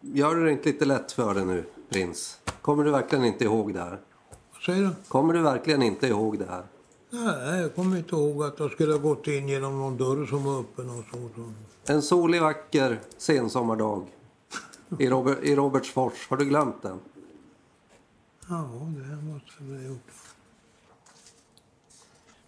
gör 0.00 0.36
det 0.36 0.52
inte 0.52 0.68
lite 0.68 0.84
lätt 0.84 1.12
för 1.12 1.34
dig 1.34 1.44
nu, 1.44 1.64
prins. 1.88 2.40
Kommer 2.62 2.84
du 2.84 2.90
verkligen 2.90 3.24
inte 3.24 3.44
ihåg 3.44 3.74
det 3.74 3.80
här? 3.80 4.00
Vad 4.52 4.62
säger 4.62 4.82
du? 4.82 4.90
Kommer 5.08 5.34
du 5.34 5.40
verkligen 5.40 5.82
inte 5.82 6.06
ihåg 6.06 6.38
det 6.38 6.46
här? 6.46 6.64
Nej, 7.10 7.60
jag 7.60 7.74
kommer 7.74 7.96
inte 7.96 8.16
ihåg 8.16 8.42
att 8.42 8.58
jag 8.58 8.70
skulle 8.70 8.92
ha 8.92 8.98
gått 8.98 9.26
in 9.26 9.48
genom 9.48 9.78
någon 9.78 9.96
dörr 9.96 10.26
som 10.26 10.44
var 10.44 10.60
öppen 10.60 10.90
och 10.90 11.04
så. 11.10 11.28
så. 11.34 11.52
En 11.92 12.02
solig, 12.02 12.40
vacker 12.42 13.00
sensommardag 13.18 14.06
i, 14.98 15.08
Robert, 15.08 15.38
i 15.42 15.56
Robertsfors. 15.56 16.28
Har 16.30 16.36
du 16.36 16.44
glömt 16.44 16.82
den? 16.82 16.98
Ja, 18.48 18.70
det 18.80 19.32
måste 19.32 19.52
jag 19.58 19.76
ha 19.76 19.82
gjort. 19.82 20.10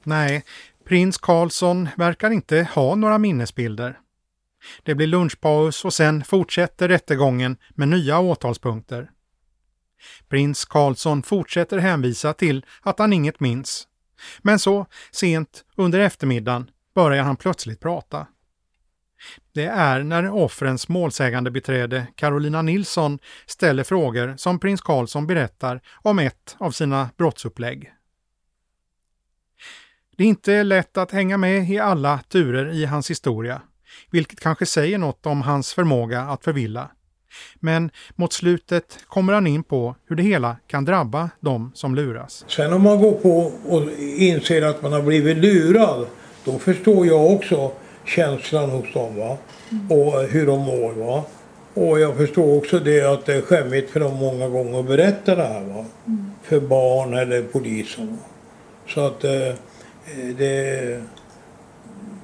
Nej, 0.04 0.44
prins 0.84 1.18
Karlsson 1.18 1.88
verkar 1.96 2.30
inte 2.30 2.68
ha 2.74 2.94
några 2.94 3.18
minnesbilder. 3.18 3.98
Det 4.82 4.94
blir 4.94 5.06
lunchpaus 5.06 5.84
och 5.84 5.94
sen 5.94 6.24
fortsätter 6.24 6.88
rättegången 6.88 7.56
med 7.70 7.88
nya 7.88 8.18
åtalspunkter. 8.18 9.10
Prins 10.28 10.64
Karlsson 10.64 11.22
fortsätter 11.22 11.78
hänvisa 11.78 12.32
till 12.32 12.66
att 12.80 12.98
han 12.98 13.12
inget 13.12 13.40
minns. 13.40 13.88
Men 14.38 14.58
så, 14.58 14.86
sent 15.10 15.64
under 15.76 16.00
eftermiddagen, 16.00 16.70
börjar 16.94 17.22
han 17.22 17.36
plötsligt 17.36 17.80
prata. 17.80 18.26
Det 19.54 19.64
är 19.64 20.02
när 20.02 20.30
offrens 20.30 20.88
målsägande 20.88 21.50
beträde 21.50 22.06
Carolina 22.16 22.62
Nilsson 22.62 23.18
ställer 23.46 23.84
frågor 23.84 24.34
som 24.36 24.58
prins 24.58 24.80
Karlsson 24.80 25.26
berättar 25.26 25.80
om 25.94 26.18
ett 26.18 26.56
av 26.58 26.70
sina 26.70 27.10
brottsupplägg. 27.16 27.92
Det 30.22 30.26
är 30.26 30.28
inte 30.28 30.62
lätt 30.62 30.98
att 30.98 31.10
hänga 31.10 31.36
med 31.36 31.70
i 31.70 31.78
alla 31.78 32.20
turer 32.28 32.72
i 32.74 32.84
hans 32.84 33.10
historia, 33.10 33.62
vilket 34.10 34.40
kanske 34.40 34.66
säger 34.66 34.98
något 34.98 35.26
om 35.26 35.42
hans 35.42 35.74
förmåga 35.74 36.20
att 36.20 36.44
förvilla. 36.44 36.90
Men 37.60 37.90
mot 38.14 38.32
slutet 38.32 38.98
kommer 39.06 39.32
han 39.32 39.46
in 39.46 39.64
på 39.64 39.96
hur 40.08 40.16
det 40.16 40.22
hela 40.22 40.56
kan 40.66 40.84
drabba 40.84 41.30
de 41.40 41.72
som 41.74 41.94
luras. 41.94 42.44
Sen 42.48 42.72
om 42.72 42.82
man 42.82 43.00
går 43.00 43.12
på 43.12 43.52
och 43.68 43.82
inser 44.18 44.62
att 44.62 44.82
man 44.82 44.92
har 44.92 45.02
blivit 45.02 45.36
lurad, 45.36 46.06
då 46.44 46.58
förstår 46.58 47.06
jag 47.06 47.32
också 47.32 47.72
känslan 48.04 48.70
hos 48.70 48.92
dem 48.92 49.16
va. 49.16 49.36
Och 49.90 50.22
hur 50.22 50.46
de 50.46 50.60
mår 50.60 50.92
va. 50.92 51.24
Och 51.74 52.00
jag 52.00 52.16
förstår 52.16 52.56
också 52.58 52.78
det 52.78 53.12
att 53.12 53.26
det 53.26 53.34
är 53.34 53.42
skämmigt 53.42 53.90
för 53.90 54.00
dem 54.00 54.14
många 54.16 54.48
gånger 54.48 54.80
att 54.80 54.86
berätta 54.86 55.34
det 55.34 55.44
här 55.44 55.64
va. 55.64 55.84
För 56.42 56.60
barn 56.60 57.14
eller 57.14 57.42
polisen. 57.42 58.06
Va? 58.06 58.22
Så 58.88 59.00
att 59.00 59.24
eh, 59.24 59.54
det, 60.38 61.02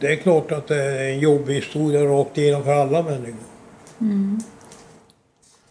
det 0.01 0.07
är 0.13 0.17
klart 0.17 0.53
att 0.53 0.67
det 0.69 0.83
är 0.85 1.13
en 1.13 1.19
jobbig 1.19 1.55
historia 1.55 2.05
rakt 2.05 2.39
igenom 2.39 2.65
för 2.65 2.73
alla 2.73 3.03
människor. 3.03 3.41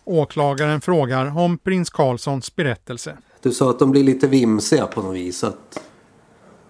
Åklagaren 0.05 0.81
frågar 0.81 1.37
om 1.39 1.57
prins 1.57 1.89
Karlssons 1.89 2.55
berättelse. 2.55 3.17
Du 3.41 3.51
sa 3.51 3.69
att 3.69 3.79
de 3.79 3.91
blir 3.91 4.03
lite 4.03 4.27
vimsiga 4.27 4.87
på 4.87 5.01
något 5.01 5.15
vis. 5.15 5.43
Att... 5.43 5.79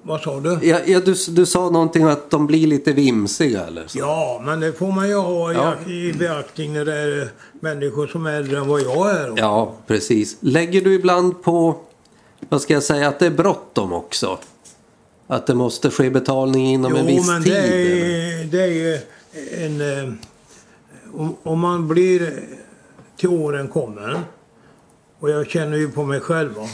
Vad 0.02 0.22
sa 0.22 0.40
du? 0.40 0.60
Ja, 0.62 0.80
ja, 0.86 1.00
du, 1.00 1.16
du 1.30 1.46
sa 1.46 1.70
någonting 1.70 2.04
att 2.04 2.30
de 2.30 2.48
blir 2.48 2.68
lite 2.68 2.94
vimsiga 2.94 3.66
eller 3.68 3.88
så. 3.88 4.00
Ja, 4.00 4.42
men 4.46 4.60
det 4.60 4.74
får 4.74 4.92
man 4.92 5.08
ju 5.08 5.16
ha 5.16 5.52
i, 5.52 5.56
Ja. 5.56 5.92
i 5.92 6.14
beaktning 6.14 6.74
när 6.74 6.86
det 6.86 6.94
är 6.98 7.30
människor 7.60 8.08
som 8.08 8.26
är 8.26 8.32
äldre 8.34 8.58
än 8.60 8.68
vad 8.68 8.82
jag 8.82 9.12
är. 9.12 9.34
Ja, 9.38 9.74
precis. 9.88 10.38
Lägger 10.40 10.82
du 10.82 10.94
ibland 10.94 11.44
på, 11.44 11.76
vad 12.50 12.62
ska 12.62 12.74
jag 12.74 12.84
säga, 12.84 13.08
att 13.08 13.20
det 13.20 13.26
är 13.26 13.32
bråttom 13.32 13.94
också? 13.94 14.38
Att 15.28 15.48
det 15.48 15.56
måste 15.56 15.90
ske 15.92 16.10
betalning 16.10 16.66
inom 16.68 16.96
en 16.96 17.06
viss 17.06 17.28
men 17.28 17.44
tid? 17.44 17.54
det 17.54 17.60
är, 17.60 18.46
det 18.46 18.62
är 18.64 18.68
ju 18.68 19.00
en... 19.66 19.82
eh, 19.82 20.14
Om, 21.14 21.36
om 21.44 21.60
man 21.60 21.88
blir 21.88 22.44
till 23.18 23.30
åren 23.30 23.68
kommen 23.68 24.20
och 25.20 25.30
jag 25.30 25.48
känner 25.50 25.78
ju 25.78 25.92
på 25.92 26.04
mig 26.04 26.20
själv 26.20 26.54
va, 26.56 26.68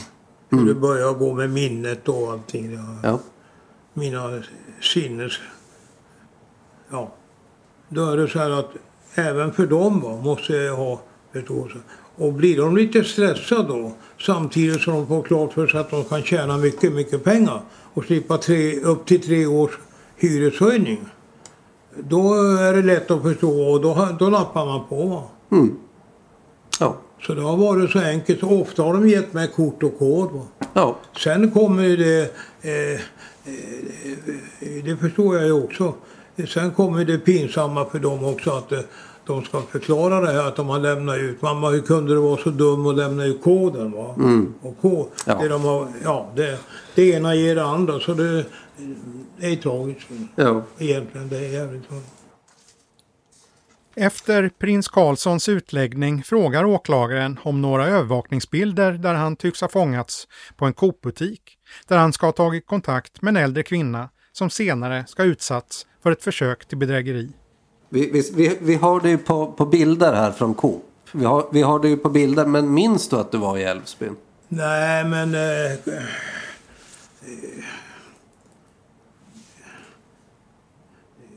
hur 0.50 0.66
det 0.66 0.74
börjar 0.74 1.12
gå 1.12 1.34
med 1.34 1.50
minnet 1.50 2.08
och 2.08 2.32
allting. 2.32 2.74
Ja, 2.74 2.98
Ja. 3.02 3.18
Mina 3.94 4.42
sinnes... 4.80 5.32
Ja. 6.90 7.14
Då 7.88 8.06
är 8.10 8.16
det 8.16 8.28
så 8.28 8.38
här 8.38 8.50
att 8.50 8.70
även 9.14 9.52
för 9.52 9.66
dem 9.66 10.00
va, 10.00 10.16
måste 10.16 10.52
jag 10.52 10.76
ha 10.76 11.00
förståelse. 11.32 11.78
Och 12.16 12.32
blir 12.32 12.56
de 12.56 12.76
lite 12.76 13.04
stressade 13.04 13.68
då 13.68 13.92
samtidigt 14.26 14.82
som 14.82 14.94
de 14.94 15.06
får 15.06 15.22
klart 15.22 15.52
för 15.52 15.66
sig 15.66 15.80
att 15.80 15.90
de 15.90 16.04
kan 16.04 16.22
tjäna 16.22 16.56
mycket, 16.56 16.92
mycket 16.92 17.24
pengar 17.24 17.60
och 17.94 18.04
slippa 18.04 18.38
tre, 18.38 18.80
upp 18.80 19.06
till 19.06 19.22
tre 19.22 19.46
års 19.46 19.78
hyreshöjning. 20.16 21.04
Då 21.98 22.34
är 22.58 22.72
det 22.72 22.82
lätt 22.82 23.10
att 23.10 23.22
förstå 23.22 23.72
och 23.72 23.80
då, 23.80 24.08
då 24.18 24.30
lappar 24.30 24.66
man 24.66 24.88
på. 24.88 25.06
Va? 25.06 25.22
Ja. 26.80 26.96
Så 27.26 27.34
det 27.34 27.42
har 27.42 27.56
varit 27.56 27.90
så 27.90 27.98
enkelt. 27.98 28.42
Ofta 28.42 28.82
har 28.82 28.94
de 28.94 29.08
gett 29.08 29.32
mig 29.32 29.48
kort 29.48 29.82
och 29.82 29.98
kod. 29.98 30.40
Ja. 30.72 30.96
Sen 31.18 31.50
kommer 31.50 31.82
ju 31.82 31.96
det, 31.96 32.22
eh, 32.62 32.92
eh, 32.92 34.84
det 34.84 34.96
förstår 34.96 35.36
jag 35.36 35.44
ju 35.44 35.52
också. 35.52 35.94
Sen 36.48 36.70
kommer 36.70 37.04
det 37.04 37.18
pinsamma 37.18 37.84
för 37.84 37.98
dem 37.98 38.24
också 38.24 38.50
att 38.50 38.72
eh, 38.72 38.80
de 39.26 39.44
ska 39.44 39.60
förklara 39.62 40.20
det 40.20 40.32
här 40.32 40.48
att 40.48 40.56
de 40.56 40.68
har 40.68 40.78
lämnat 40.78 41.18
ut. 41.18 41.42
Mamma 41.42 41.68
hur 41.70 41.80
kunde 41.80 42.14
du 42.14 42.20
vara 42.20 42.36
så 42.42 42.50
dum 42.50 42.86
och 42.86 42.94
lämna 42.94 43.24
ut 43.24 43.42
koden 43.42 43.92
va? 43.92 44.14
Och 44.62 44.80
kod, 44.80 45.06
Ja. 45.26 45.34
det, 45.42 45.48
de 45.48 45.62
har, 45.64 45.88
ja, 46.04 46.30
det, 46.36 46.58
det 46.94 47.10
ena 47.10 47.34
ger 47.34 47.54
det 47.54 47.64
andra 47.64 48.00
så 48.00 48.14
det, 48.14 48.44
det 49.36 49.46
är 49.46 49.56
tragiskt. 49.56 50.06
ja. 50.36 50.62
Egentligen 50.78 51.28
det 51.28 51.36
är 51.38 51.52
jävligt 51.52 51.88
tragiskt. 51.88 52.10
Efter 53.96 54.50
prins 54.58 54.88
Karlssons 54.88 55.48
utläggning 55.48 56.22
frågar 56.22 56.64
åklagaren 56.64 57.38
om 57.42 57.62
några 57.62 57.86
övervakningsbilder 57.86 58.92
där 58.92 59.14
han 59.14 59.36
tycks 59.36 59.60
ha 59.60 59.68
fångats 59.68 60.28
på 60.56 60.64
en 60.66 60.72
Coop-butik, 60.72 61.42
där 61.88 61.96
han 61.96 62.12
ska 62.12 62.26
ha 62.26 62.32
tagit 62.32 62.66
kontakt 62.66 63.22
med 63.22 63.36
en 63.36 63.44
äldre 63.44 63.62
kvinna 63.62 64.08
som 64.32 64.50
senare 64.50 65.04
ska 65.08 65.22
ha 65.22 65.28
utsatts 65.28 65.86
för 66.02 66.10
ett 66.10 66.22
försök 66.22 66.66
till 66.66 66.78
bedrägeri. 66.78 67.32
Vi, 67.94 68.10
vi, 68.10 68.30
vi, 68.34 68.58
vi 68.60 68.74
har 68.74 69.00
det 69.00 69.10
ju 69.10 69.18
på, 69.18 69.46
på 69.52 69.66
bilder 69.66 70.12
här 70.12 70.32
från 70.32 70.54
Coop. 70.54 70.84
Vi 71.12 71.24
har, 71.24 71.46
vi 71.52 71.62
har 71.62 71.78
det 71.78 71.88
ju 71.88 71.96
på 71.96 72.08
bilder, 72.08 72.46
men 72.46 72.74
minns 72.74 73.08
du 73.08 73.16
att 73.16 73.32
du 73.32 73.38
var 73.38 73.58
i 73.58 73.62
Älvsbyn? 73.64 74.16
Nej 74.48 75.04
men... 75.04 75.34
Eh, 75.34 75.72
eh, 75.72 75.78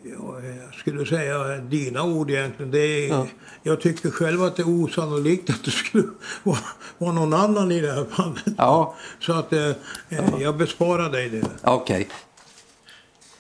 ja, 0.04 0.36
jag 0.66 0.74
skulle 0.80 1.06
säga 1.06 1.58
dina 1.58 2.04
ord 2.04 2.32
egentligen. 2.32 2.72
Det 2.72 2.80
är, 2.80 3.10
Ja. 3.10 3.28
Jag 3.64 3.82
tycker 3.82 4.10
själv 4.10 4.44
att 4.44 4.56
det 4.56 4.62
är 4.62 4.84
osannolikt 4.84 5.50
att 5.50 5.64
det 5.66 5.72
skulle 5.72 6.08
vara, 6.44 6.58
vara 6.98 7.12
någon 7.12 7.34
annan 7.34 7.72
i 7.72 7.82
det 7.82 7.92
här 7.92 8.06
fallet. 8.06 8.44
Ja, 8.58 8.96
Så 9.20 9.34
att 9.34 9.54
eh, 9.54 9.70
eh, 10.10 10.26
jag 10.40 10.58
besparar 10.58 11.10
dig 11.10 11.30
det. 11.30 11.42
okej. 11.64 12.08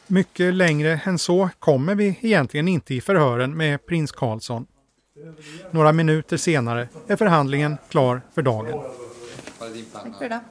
Mycket 0.08 0.54
längre 0.54 1.02
än 1.04 1.20
så 1.20 1.50
kommer 1.60 1.96
vi 1.96 2.20
egentligen 2.22 2.68
inte 2.68 2.94
i 2.94 3.02
förhören 3.02 3.58
med 3.58 3.86
prins 3.86 4.12
Karlsson. 4.12 4.68
Några 5.72 5.92
minuter 5.92 6.38
senare 6.38 6.90
är 7.08 7.16
förhandlingen 7.16 7.78
klar 7.90 8.22
för 8.34 8.42
dagen. 8.42 8.84
Tack 9.94 10.18
för 10.18 10.26
idag. 10.26 10.42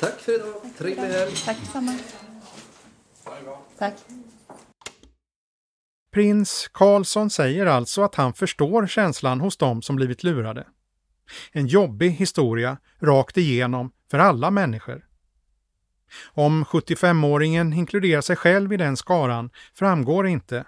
Tack 0.00 0.20
för 0.20 0.34
idag. 0.34 0.54
Trevlig 0.78 1.02
helg. 1.02 1.32
Tack 1.44 1.56
detsamma. 1.60 1.98
Tack. 3.78 3.94
Prins 6.12 6.68
Karlsson 6.72 7.30
säger 7.30 7.66
alltså 7.66 8.02
att 8.02 8.14
han 8.14 8.32
förstår 8.32 8.86
känslan 8.86 9.40
hos 9.40 9.56
dem 9.56 9.82
som 9.82 9.96
blivit 9.96 10.24
lurade. 10.24 10.66
En 11.52 11.66
jobbig 11.66 12.10
historia 12.10 12.78
rakt 13.00 13.36
igenom 13.36 13.92
för 14.10 14.18
alla 14.18 14.50
människor. 14.50 15.07
Om 16.34 16.64
75-åringen 16.64 17.72
inkluderar 17.74 18.20
sig 18.20 18.36
själv 18.36 18.72
i 18.72 18.76
den 18.76 18.96
skaran 18.96 19.50
framgår 19.74 20.26
inte. 20.26 20.64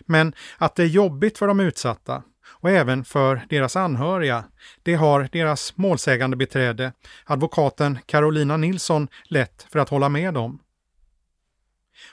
Men 0.00 0.34
att 0.58 0.74
det 0.74 0.82
är 0.82 0.86
jobbigt 0.86 1.38
för 1.38 1.46
de 1.46 1.60
utsatta 1.60 2.22
och 2.46 2.70
även 2.70 3.04
för 3.04 3.46
deras 3.48 3.76
anhöriga, 3.76 4.44
det 4.82 4.94
har 4.94 5.28
deras 5.32 5.76
målsägande 5.76 6.36
beträde, 6.36 6.92
advokaten 7.24 7.98
Carolina 8.06 8.56
Nilsson, 8.56 9.08
lätt 9.24 9.66
för 9.70 9.78
att 9.78 9.88
hålla 9.88 10.08
med 10.08 10.36
om. 10.36 10.58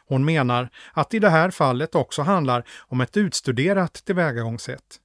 Hon 0.05 0.25
menar 0.25 0.69
att 0.93 1.13
i 1.13 1.19
det 1.19 1.29
här 1.29 1.51
fallet 1.51 1.95
också 1.95 2.21
handlar 2.21 2.63
om 2.79 3.01
ett 3.01 3.17
utstuderat 3.17 3.93
tillvägagångssätt. 3.93 4.99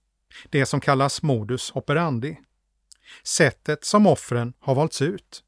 Det 0.50 0.66
som 0.66 0.80
kallas 0.80 1.22
modus 1.22 1.72
operandi. 1.74 2.38
Sättet 3.24 3.85
som 3.85 4.07
offren 4.07 4.52
har 4.61 4.74
valts 4.74 5.02
ut. 5.02 5.43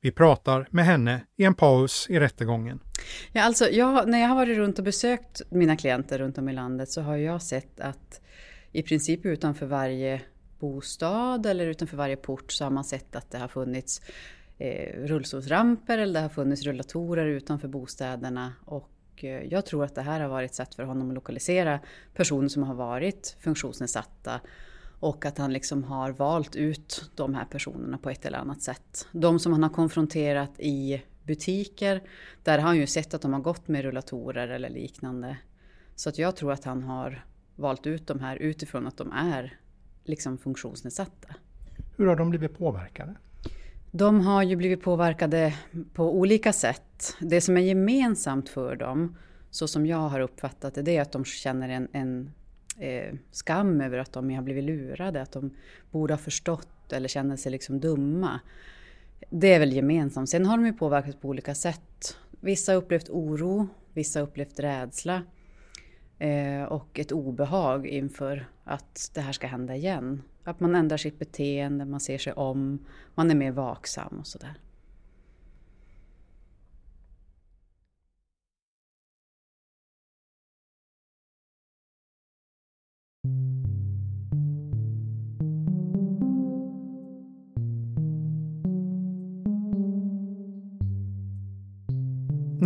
Vi 0.00 0.10
pratar 0.10 0.68
med 0.70 0.84
henne 0.84 1.20
i 1.36 1.44
en 1.44 1.54
paus 1.54 2.06
i 2.10 2.20
rättegången. 2.20 2.80
Ja, 3.32 3.42
alltså, 3.42 3.68
jag, 3.68 4.08
när 4.08 4.18
jag 4.18 4.28
har 4.28 4.36
varit 4.36 4.56
runt 4.56 4.78
och 4.78 4.84
besökt 4.84 5.42
mina 5.50 5.76
klienter 5.76 6.18
runt 6.18 6.38
om 6.38 6.48
i 6.48 6.52
landet 6.52 6.90
så 6.90 7.00
har 7.00 7.16
jag 7.16 7.42
sett 7.42 7.80
att 7.80 8.20
i 8.72 8.82
princip 8.82 9.26
utanför 9.26 9.66
varje 9.66 10.20
bostad 10.58 11.46
eller 11.46 11.66
utanför 11.66 11.96
varje 11.96 12.16
port 12.16 12.52
så 12.52 12.64
har 12.64 12.70
man 12.70 12.84
sett 12.84 13.16
att 13.16 13.30
det 13.30 13.38
har 13.38 13.48
funnits 13.48 14.02
eh, 14.58 15.06
rullstolsramper 15.06 15.98
eller 15.98 16.14
det 16.14 16.20
har 16.20 16.28
funnits 16.28 16.62
rullatorer 16.62 17.26
utanför 17.26 17.68
bostäderna. 17.68 18.52
Och 18.64 19.24
eh, 19.24 19.42
jag 19.42 19.66
tror 19.66 19.84
att 19.84 19.94
det 19.94 20.02
här 20.02 20.20
har 20.20 20.28
varit 20.28 20.50
ett 20.50 20.54
sätt 20.56 20.74
för 20.74 20.82
honom 20.82 21.08
att 21.08 21.14
lokalisera 21.14 21.80
personer 22.14 22.48
som 22.48 22.62
har 22.62 22.74
varit 22.74 23.36
funktionsnedsatta 23.40 24.40
och 25.00 25.26
att 25.26 25.38
han 25.38 25.52
liksom 25.52 25.84
har 25.84 26.10
valt 26.10 26.56
ut 26.56 27.10
de 27.14 27.34
här 27.34 27.44
personerna 27.44 27.98
på 27.98 28.10
ett 28.10 28.26
eller 28.26 28.38
annat 28.38 28.62
sätt. 28.62 29.08
De 29.12 29.38
som 29.38 29.52
han 29.52 29.62
har 29.62 29.70
konfronterat 29.70 30.60
i 30.60 31.02
butiker, 31.22 32.02
där 32.42 32.58
har 32.58 32.66
han 32.66 32.76
ju 32.76 32.86
sett 32.86 33.14
att 33.14 33.22
de 33.22 33.32
har 33.32 33.40
gått 33.40 33.68
med 33.68 33.82
rullatorer 33.82 34.48
eller 34.48 34.70
liknande. 34.70 35.36
Så 35.94 36.08
att 36.08 36.18
jag 36.18 36.36
tror 36.36 36.52
att 36.52 36.64
han 36.64 36.82
har 36.82 37.24
valt 37.56 37.86
ut 37.86 38.06
de 38.06 38.20
här 38.20 38.36
utifrån 38.36 38.86
att 38.86 38.96
de 38.96 39.12
är 39.12 39.58
liksom 40.04 40.38
funktionsnedsatta. 40.38 41.34
Hur 41.96 42.06
har 42.06 42.16
de 42.16 42.30
blivit 42.30 42.58
påverkade? 42.58 43.14
De 43.90 44.20
har 44.20 44.42
ju 44.42 44.56
blivit 44.56 44.82
påverkade 44.82 45.54
på 45.94 46.14
olika 46.14 46.52
sätt. 46.52 47.16
Det 47.20 47.40
som 47.40 47.56
är 47.56 47.60
gemensamt 47.60 48.48
för 48.48 48.76
dem, 48.76 49.16
så 49.50 49.68
som 49.68 49.86
jag 49.86 50.08
har 50.08 50.20
uppfattat 50.20 50.74
det, 50.74 50.82
det 50.82 50.96
är 50.96 51.02
att 51.02 51.12
de 51.12 51.24
känner 51.24 51.68
en, 51.68 51.88
en 51.92 52.30
eh, 52.78 53.14
skam 53.30 53.80
över 53.80 53.98
att 53.98 54.12
de 54.12 54.34
har 54.34 54.42
blivit 54.42 54.64
lurade, 54.64 55.22
att 55.22 55.32
de 55.32 55.50
borde 55.90 56.12
ha 56.14 56.18
förstått 56.18 56.92
eller 56.92 57.08
känner 57.08 57.36
sig 57.36 57.52
liksom 57.52 57.80
dumma. 57.80 58.40
Det 59.30 59.54
är 59.54 59.58
väl 59.58 59.72
gemensamt. 59.72 60.28
Sen 60.28 60.46
har 60.46 60.56
de 60.56 60.66
ju 60.66 60.72
påverkats 60.72 61.16
på 61.16 61.28
olika 61.28 61.54
sätt. 61.54 62.16
Vissa 62.40 62.72
har 62.72 62.76
upplevt 62.76 63.10
oro, 63.10 63.68
vissa 63.92 64.20
har 64.20 64.26
upplevt 64.26 64.60
rädsla 64.60 65.22
eh, 66.18 66.62
och 66.62 66.98
ett 66.98 67.12
obehag 67.12 67.86
inför 67.86 68.48
att 68.64 69.10
det 69.14 69.20
här 69.20 69.32
ska 69.32 69.46
hända 69.46 69.76
igen. 69.76 70.22
Att 70.44 70.60
man 70.60 70.74
ändrar 70.74 70.96
sitt 70.96 71.18
beteende, 71.18 71.84
man 71.84 72.00
ser 72.00 72.18
sig 72.18 72.32
om, 72.32 72.78
man 73.14 73.30
är 73.30 73.34
mer 73.34 73.50
vaksam 73.50 74.16
och 74.20 74.26
sådär. 74.26 74.54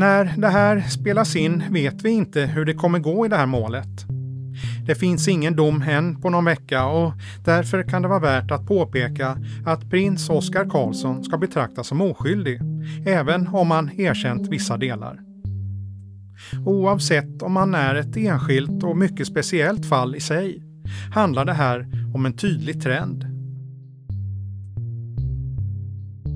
När 0.02 0.34
det 0.36 0.48
här 0.48 0.80
spelas 0.80 1.36
in 1.36 1.62
vet 1.70 2.02
vi 2.02 2.10
inte 2.10 2.40
hur 2.40 2.64
det 2.64 2.74
kommer 2.74 2.98
gå 2.98 3.26
i 3.26 3.28
det 3.28 3.36
här 3.36 3.46
målet. 3.46 4.06
Det 4.86 4.94
finns 4.94 5.28
ingen 5.28 5.56
dom 5.56 5.82
än 5.82 6.20
på 6.20 6.30
någon 6.30 6.44
vecka 6.44 6.84
och 6.84 7.12
därför 7.44 7.82
kan 7.82 8.02
det 8.02 8.08
vara 8.08 8.18
värt 8.18 8.50
att 8.50 8.66
påpeka 8.66 9.38
att 9.66 9.90
prins 9.90 10.30
Oscar 10.30 10.70
Karlsson 10.70 11.24
ska 11.24 11.38
betraktas 11.38 11.86
som 11.86 12.00
oskyldig, 12.00 12.60
även 13.06 13.48
om 13.48 13.70
han 13.70 14.00
erkänt 14.00 14.48
vissa 14.48 14.76
delar. 14.76 15.20
Oavsett 16.66 17.42
om 17.42 17.56
han 17.56 17.74
är 17.74 17.94
ett 17.94 18.16
enskilt 18.16 18.82
och 18.82 18.96
mycket 18.96 19.26
speciellt 19.26 19.86
fall 19.86 20.16
i 20.16 20.20
sig 20.20 20.62
handlar 21.14 21.44
det 21.44 21.52
här 21.52 21.86
om 22.14 22.26
en 22.26 22.36
tydlig 22.36 22.82
trend. 22.82 23.31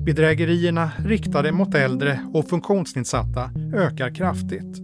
Bedrägerierna 0.07 0.91
riktade 0.97 1.51
mot 1.51 1.75
äldre 1.75 2.19
och 2.33 2.49
funktionsnedsatta 2.49 3.51
ökar 3.73 4.15
kraftigt. 4.15 4.77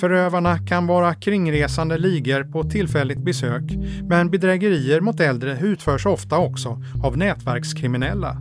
Förövarna 0.00 0.58
kan 0.58 0.86
vara 0.86 1.14
kringresande 1.14 1.98
ligor 1.98 2.44
på 2.44 2.64
tillfälligt 2.64 3.24
besök, 3.24 3.62
men 4.08 4.30
bedrägerier 4.30 5.00
mot 5.00 5.20
äldre 5.20 5.58
utförs 5.60 6.06
ofta 6.06 6.38
också 6.38 6.82
av 7.04 7.16
nätverkskriminella. 7.16 8.36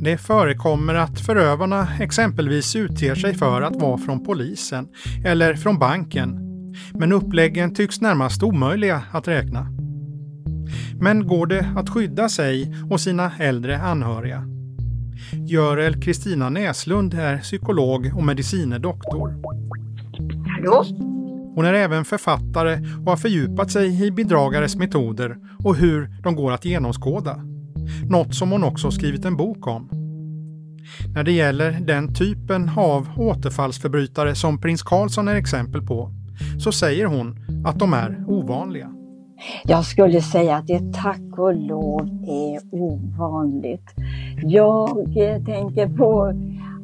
Det 0.00 0.18
förekommer 0.18 0.94
att 0.94 1.20
förövarna 1.20 1.88
exempelvis 2.00 2.76
utger 2.76 3.14
sig 3.14 3.34
för 3.34 3.62
att 3.62 3.76
vara 3.76 3.98
från 3.98 4.24
polisen 4.24 4.88
eller 5.24 5.54
från 5.54 5.78
banken, 5.78 6.40
men 6.94 7.12
uppläggen 7.12 7.74
tycks 7.74 8.00
närmast 8.00 8.42
omöjliga 8.42 9.02
att 9.12 9.28
räkna. 9.28 9.66
Men 11.00 11.26
går 11.26 11.46
det 11.46 11.72
att 11.76 11.90
skydda 11.90 12.28
sig 12.28 12.74
och 12.90 13.00
sina 13.00 13.32
äldre 13.38 13.78
anhöriga? 13.78 14.57
Görel 15.32 16.02
Kristina 16.02 16.50
Näslund 16.50 17.14
är 17.14 17.38
psykolog 17.38 18.12
och 18.16 18.24
medicinedoktor. 18.24 19.34
Hallå? 20.48 20.84
Hon 21.54 21.64
är 21.64 21.74
även 21.74 22.04
författare 22.04 22.78
och 23.00 23.10
har 23.10 23.16
fördjupat 23.16 23.70
sig 23.70 24.06
i 24.06 24.10
bedragares 24.10 24.76
metoder 24.76 25.36
och 25.64 25.76
hur 25.76 26.10
de 26.22 26.36
går 26.36 26.52
att 26.52 26.64
genomskåda. 26.64 27.40
Något 28.10 28.34
som 28.34 28.50
hon 28.50 28.64
också 28.64 28.90
skrivit 28.90 29.24
en 29.24 29.36
bok 29.36 29.66
om. 29.66 29.88
När 31.14 31.24
det 31.24 31.32
gäller 31.32 31.72
den 31.80 32.14
typen 32.14 32.70
av 32.76 33.08
återfallsförbrytare 33.16 34.34
som 34.34 34.60
prins 34.60 34.82
Karlsson 34.82 35.28
är 35.28 35.34
exempel 35.34 35.82
på 35.82 36.12
så 36.58 36.72
säger 36.72 37.06
hon 37.06 37.36
att 37.66 37.78
de 37.78 37.92
är 37.92 38.24
ovanliga. 38.26 38.97
Jag 39.64 39.84
skulle 39.84 40.20
säga 40.20 40.56
att 40.56 40.66
det 40.66 40.92
tack 40.92 41.38
och 41.38 41.54
lov 41.54 42.08
är 42.26 42.60
ovanligt. 42.74 43.94
Jag 44.42 45.16
eh, 45.16 45.44
tänker 45.44 45.88
på 45.88 46.32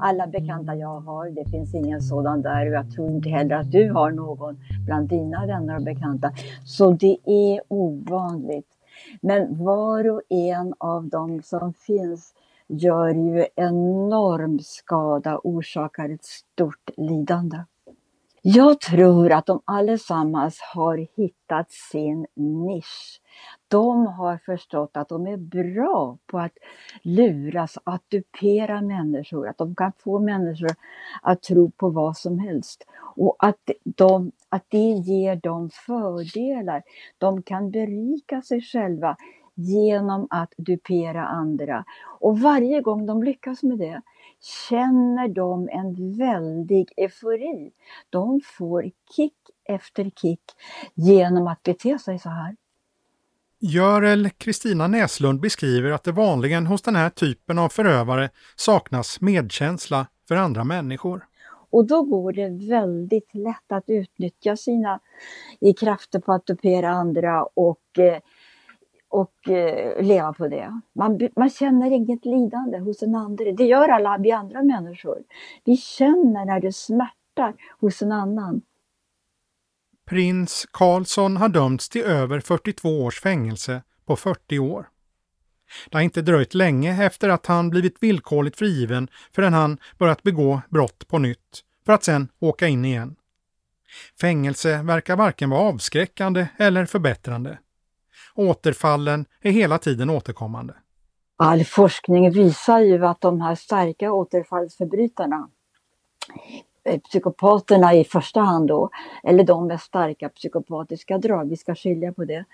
alla 0.01 0.27
bekanta 0.27 0.75
jag 0.75 1.01
har. 1.01 1.31
Det 1.31 1.51
finns 1.51 1.75
ingen 1.75 2.03
sådan 2.03 2.43
där 2.43 2.67
och 2.67 2.73
jag 2.73 2.91
tror 2.91 3.11
inte 3.11 3.29
heller 3.29 3.57
att 3.57 3.71
du 3.71 3.91
har 3.91 4.11
någon 4.11 4.61
bland 4.87 5.09
dina 5.09 5.47
vänner 5.47 5.77
och 5.77 5.83
bekanta. 5.83 6.33
Så 6.65 6.91
det 6.91 7.17
är 7.27 7.61
ovanligt. 7.69 8.69
Men 9.21 9.65
var 9.65 10.11
och 10.11 10.23
en 10.29 10.75
av 10.79 11.09
dem 11.09 11.43
som 11.43 11.73
finns 11.73 12.35
gör 12.69 13.09
ju 13.09 13.47
enorm 13.57 14.59
skada, 14.63 15.41
orsakar 15.45 16.09
ett 16.09 16.25
stort 16.25 16.91
lidande. 16.97 17.57
Jag 18.47 18.81
tror 18.81 19.33
att 19.33 19.47
de 19.47 19.61
allesammans 19.65 20.61
har 20.75 21.07
hittat 21.17 21.71
sin 21.71 22.27
nisch. 22.35 23.21
De 23.69 24.07
har 24.07 24.39
förstått 24.39 24.91
att 24.97 25.09
de 25.09 25.27
är 25.27 25.37
bra 25.37 26.19
på 26.27 26.39
att 26.39 26.53
luras, 27.03 27.79
att 27.85 28.03
dupera 28.11 28.81
människor, 28.83 29.49
att 29.49 29.59
de 29.59 29.75
kan 29.75 29.93
få 29.99 30.19
människor 30.19 30.71
att 31.23 31.43
tro 31.43 31.71
på 31.71 31.91
vad 31.91 32.17
som 32.17 32.39
helst. 32.39 32.85
Och 33.17 33.37
att, 33.39 33.71
de, 33.85 34.33
att 34.49 34.65
det 34.69 34.91
ger 34.91 35.37
dem 35.37 35.71
fördelar. 35.87 36.83
De 37.19 37.43
kan 37.43 37.71
berika 37.71 38.43
sig 38.43 38.61
själva 38.61 39.17
genom 39.55 40.27
att 40.31 40.53
dupera 40.57 41.27
andra. 41.27 41.85
Och 42.21 42.39
varje 42.41 42.81
gång 42.81 43.07
de 43.07 43.23
lyckas 43.23 43.63
med 43.63 43.79
det 43.79 44.03
känner 44.69 45.29
de 45.29 45.69
en 45.69 46.19
väldig 46.19 46.93
eufori. 46.97 47.73
De 48.11 48.41
får 48.45 48.91
kick 49.17 49.37
efter 49.69 50.05
kick 50.05 50.43
genom 50.95 51.47
att 51.47 51.63
bete 51.63 51.99
sig 51.99 52.19
så 52.19 52.29
här. 52.29 52.57
Görel 53.59 54.31
Kristina 54.31 54.87
Näslund 54.87 55.41
beskriver 55.41 55.91
att 55.91 56.05
det 56.05 56.13
vanligen 56.13 56.67
hos 56.67 56.83
den 56.83 56.97
här 56.97 57.11
typen 57.11 57.59
av 57.59 57.69
förövare 57.69 58.31
saknas 58.57 59.21
medkänsla 59.21 60.07
för 60.29 60.37
andra 60.37 60.65
människor. 60.65 61.27
Och 61.71 61.87
då 61.87 62.03
går 62.03 62.33
det 62.33 62.69
väldigt 62.69 63.35
lätt 63.35 63.73
att 63.73 63.85
utnyttja 63.87 64.57
sina 64.57 65.01
i 65.61 65.73
krafter 65.73 66.19
på 66.19 66.33
att 66.33 66.47
dupera 66.47 66.91
andra 66.91 67.45
och, 67.45 67.99
eh, 67.99 68.19
och 69.15 69.49
eh, 69.49 70.03
leva 70.03 70.33
på 70.33 70.49
det. 70.49 70.81
Man, 70.93 71.29
man 71.37 71.51
känner 71.51 71.91
inget 71.91 72.25
lidande 72.25 72.79
hos 72.79 73.03
en 73.03 73.15
andra. 73.15 73.53
Det 73.53 73.65
gör 73.65 73.89
alla 73.89 74.19
vi 74.19 74.33
andra 74.33 74.63
människor. 74.63 75.19
Vi 75.65 75.77
känner 75.77 76.45
när 76.45 76.61
det 76.61 76.73
smärtar 76.73 77.55
hos 77.81 78.03
en 78.03 78.13
annan. 78.13 78.63
Prins 80.07 80.67
Karlsson 80.71 81.37
har 81.37 81.49
dömts 81.49 81.89
till 81.89 82.03
över 82.03 82.41
42 82.41 83.05
års 83.05 83.21
fängelse 83.21 83.83
på 84.07 84.17
40 84.17 84.59
år. 84.59 84.89
Det 85.91 85.97
har 85.97 86.03
inte 86.03 86.23
dröjt 86.23 86.55
länge 86.55 87.05
efter 87.05 87.29
att 87.29 87.47
han 87.47 87.71
blivit 87.71 88.03
villkorligt 88.03 88.59
frigiven 88.59 89.09
förrän 89.33 89.53
han 89.53 89.79
börjat 89.99 90.23
begå 90.23 90.61
brott 90.69 91.09
på 91.09 91.19
nytt, 91.19 91.65
för 91.87 91.93
att 91.93 92.05
sen 92.05 92.29
åka 92.39 92.69
in 92.69 92.85
igen. 92.85 93.17
Fängelse 94.21 94.83
verkar 94.83 95.17
varken 95.17 95.51
vara 95.51 95.61
avskräckande 95.61 96.47
eller 96.59 96.87
förbättrande. 96.87 97.59
Återfallen 98.35 99.25
är 99.41 99.51
hela 99.51 99.79
tiden 99.79 100.11
återkommande. 100.11 100.75
All 101.37 101.65
forskning 101.65 102.31
visar 102.31 102.81
ju 102.81 103.07
att 103.07 103.21
de 103.21 103.41
här 103.41 103.55
starka 103.55 104.13
återfallsförbrytarna 104.13 105.49
eh, 106.85 107.01
psykopaterna 107.01 107.95
i 107.95 108.05
första 108.05 108.41
hand 108.41 108.69
då, 108.69 108.91
eller 109.23 109.45
de 109.45 109.67
med 109.67 109.81
starka 109.81 110.29
psykopatiska 110.29 111.19
drag, 111.19 111.49
vi 111.49 111.57
ska 111.57 111.75
skilja 111.75 112.13
på 112.13 112.25
det. 112.25 112.45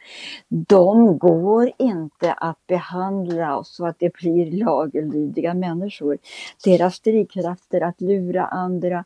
De 0.48 1.18
går 1.18 1.70
inte 1.78 2.32
att 2.32 2.66
behandla 2.66 3.64
så 3.64 3.86
att 3.86 3.96
det 3.98 4.12
blir 4.12 4.64
laglydiga 4.64 5.54
människor. 5.54 6.18
Deras 6.64 7.00
drivkrafter 7.00 7.80
att 7.80 8.00
lura 8.00 8.46
andra, 8.46 9.04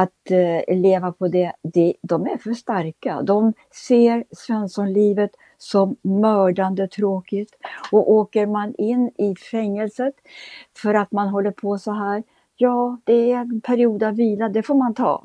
att 0.00 0.30
eh, 0.30 0.76
leva 0.76 1.12
på 1.12 1.28
det, 1.28 1.52
det, 1.62 1.94
de 2.02 2.26
är 2.26 2.38
för 2.38 2.54
starka. 2.54 3.22
De 3.22 3.52
ser 3.88 4.24
Svenssonlivet 4.30 5.30
som 5.58 5.96
mördande 6.02 6.88
tråkigt. 6.88 7.50
Och 7.92 8.12
åker 8.12 8.46
man 8.46 8.74
in 8.78 9.10
i 9.18 9.34
fängelset 9.36 10.14
för 10.76 10.94
att 10.94 11.12
man 11.12 11.28
håller 11.28 11.50
på 11.50 11.78
så 11.78 11.92
här, 11.92 12.22
ja, 12.56 12.98
det 13.04 13.32
är 13.32 13.36
en 13.36 13.60
period 13.60 14.02
av 14.02 14.14
vila, 14.14 14.48
det 14.48 14.62
får 14.62 14.74
man 14.74 14.94
ta. 14.94 15.24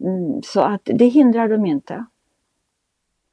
Mm, 0.00 0.42
så 0.42 0.60
att 0.60 0.82
det 0.84 1.06
hindrar 1.06 1.48
dem 1.48 1.66
inte. 1.66 2.04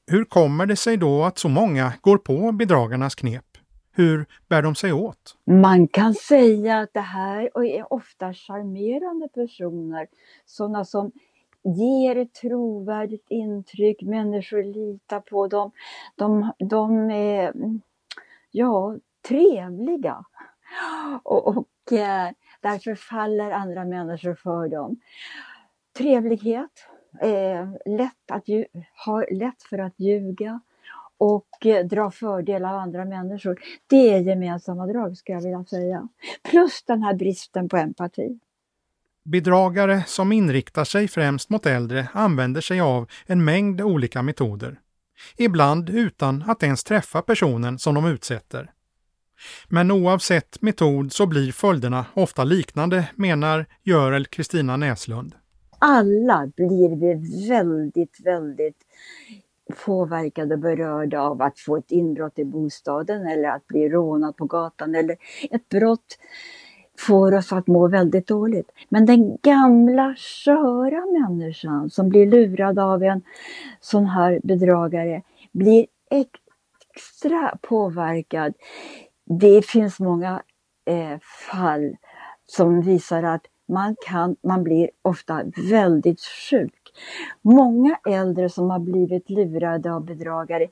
Hur 0.07 0.25
kommer 0.25 0.65
det 0.65 0.75
sig 0.75 0.97
då 0.97 1.23
att 1.23 1.37
så 1.37 1.49
många 1.49 1.93
går 2.01 2.17
på 2.17 2.51
bedragarnas 2.51 3.15
knep? 3.15 3.46
Hur 3.97 4.25
bär 4.47 4.61
de 4.61 4.75
sig 4.75 4.93
åt? 4.93 5.37
Man 5.45 5.87
kan 5.87 6.13
säga 6.13 6.79
att 6.79 6.93
det 6.93 6.99
här 6.99 7.63
är 7.63 7.93
ofta 7.93 8.33
charmerande 8.33 9.27
personer, 9.27 10.07
sådana 10.45 10.85
som 10.85 11.11
ger 11.63 12.15
ett 12.15 12.33
trovärdigt 12.33 13.25
intryck, 13.29 14.01
människor 14.01 14.63
litar 14.63 15.19
på 15.19 15.47
dem. 15.47 15.71
De, 16.15 16.51
de 16.59 17.11
är, 17.11 17.53
ja, 18.51 18.95
trevliga. 19.27 20.25
Och, 21.23 21.47
och 21.47 21.93
eh, 21.93 22.31
Därför 22.61 22.95
faller 22.95 23.51
andra 23.51 23.85
människor 23.85 24.35
för 24.35 24.67
dem. 24.67 24.99
Trevlighet, 25.97 26.87
eh, 27.21 27.69
lätt 27.85 28.31
att 28.31 28.43
har 28.95 29.27
lätt 29.31 29.63
för 29.63 29.77
att 29.77 29.99
ljuga 29.99 30.59
och 31.17 31.65
eh, 31.65 31.85
dra 31.85 32.11
fördel 32.11 32.65
av 32.65 32.75
andra 32.75 33.05
människor. 33.05 33.59
Det 33.87 34.13
är 34.13 34.19
gemensamma 34.19 34.87
drag 34.87 35.17
skulle 35.17 35.35
jag 35.35 35.43
vilja 35.43 35.65
säga. 35.65 36.07
Plus 36.51 36.83
den 36.83 37.03
här 37.03 37.13
bristen 37.13 37.69
på 37.69 37.77
empati. 37.77 38.39
Bedragare 39.23 40.03
som 40.07 40.31
inriktar 40.31 40.83
sig 40.83 41.07
främst 41.07 41.49
mot 41.49 41.65
äldre 41.65 42.07
använder 42.13 42.61
sig 42.61 42.79
av 42.79 43.07
en 43.25 43.45
mängd 43.45 43.81
olika 43.81 44.21
metoder. 44.21 44.79
Ibland 45.37 45.89
utan 45.89 46.43
att 46.47 46.63
ens 46.63 46.83
träffa 46.83 47.21
personen 47.21 47.79
som 47.79 47.95
de 47.95 48.05
utsätter. 48.05 48.71
Men 49.67 49.91
oavsett 49.91 50.61
metod 50.61 51.13
så 51.13 51.25
blir 51.25 51.51
följderna 51.51 52.05
ofta 52.13 52.43
liknande, 52.43 53.09
menar 53.15 53.65
Görel 53.83 54.25
Kristina 54.25 54.77
Näslund. 54.77 55.35
Alla 55.79 56.51
blir 56.55 56.99
vi 56.99 57.47
väldigt, 57.49 58.19
väldigt 58.25 58.77
påverkade 59.85 60.53
och 60.53 60.59
berörda 60.59 61.21
av 61.21 61.41
att 61.41 61.59
få 61.59 61.77
ett 61.77 61.91
inbrott 61.91 62.39
i 62.39 62.45
bostaden 62.45 63.27
eller 63.27 63.49
att 63.49 63.67
bli 63.67 63.89
rånad 63.89 64.37
på 64.37 64.45
gatan 64.45 64.95
eller 64.95 65.17
ett 65.51 65.69
brott 65.69 66.17
får 66.99 67.33
oss 67.33 67.53
att 67.53 67.67
må 67.67 67.87
väldigt 67.87 68.27
dåligt. 68.27 68.71
Men 68.89 69.05
den 69.05 69.37
gamla 69.43 70.15
sköra 70.17 71.05
människan 71.05 71.89
som 71.89 72.09
blir 72.09 72.25
lurad 72.25 72.79
av 72.79 73.03
en 73.03 73.21
sån 73.79 74.05
här 74.05 74.39
bedragare 74.43 75.21
blir 75.51 75.85
extra 76.09 77.57
påverkad 77.61 78.53
det 79.29 79.65
finns 79.65 79.99
många 79.99 80.41
eh, 80.85 81.19
fall 81.51 81.95
som 82.45 82.81
visar 82.81 83.23
att 83.23 83.41
man, 83.67 83.95
kan, 84.05 84.35
man 84.43 84.63
blir 84.63 84.89
ofta 85.01 85.43
väldigt 85.69 86.21
sjuk. 86.21 86.73
Många 87.41 87.99
äldre 88.09 88.49
som 88.49 88.69
har 88.69 88.79
blivit 88.79 89.29
lurade 89.29 89.93
av 89.93 90.05
bedragare 90.05 90.67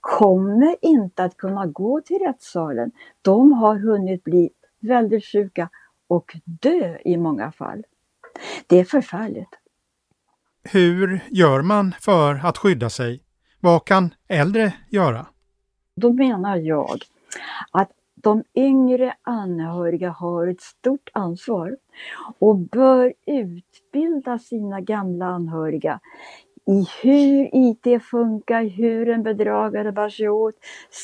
kommer 0.00 0.76
inte 0.82 1.24
att 1.24 1.36
kunna 1.36 1.66
gå 1.66 2.00
till 2.00 2.18
rättssalen. 2.18 2.90
De 3.22 3.52
har 3.52 3.76
hunnit 3.76 4.24
bli 4.24 4.50
väldigt 4.80 5.24
sjuka 5.24 5.68
och 6.08 6.36
dö 6.44 6.98
i 7.04 7.16
många 7.16 7.52
fall. 7.52 7.84
Det 8.66 8.78
är 8.78 8.84
förfärligt. 8.84 9.58
Hur 10.62 11.20
gör 11.30 11.62
man 11.62 11.94
för 12.00 12.46
att 12.46 12.58
skydda 12.58 12.90
sig? 12.90 13.22
Vad 13.60 13.84
kan 13.84 14.14
äldre 14.28 14.72
göra? 14.88 15.26
Då 15.96 16.12
menar 16.12 16.56
jag 16.56 16.98
att 17.70 17.90
de 18.22 18.44
yngre 18.54 19.14
anhöriga 19.22 20.10
har 20.10 20.46
ett 20.46 20.60
stort 20.60 21.10
ansvar 21.12 21.76
och 22.38 22.56
bör 22.56 23.14
utbilda 23.26 24.38
sina 24.38 24.80
gamla 24.80 25.26
anhöriga 25.26 26.00
i 26.66 26.86
hur 27.02 27.50
IT 27.52 28.02
funkar, 28.02 28.64
hur 28.64 29.08
en 29.08 29.22
bedragare 29.22 29.92
bär 29.92 30.08
sig 30.08 30.28
åt. 30.28 30.54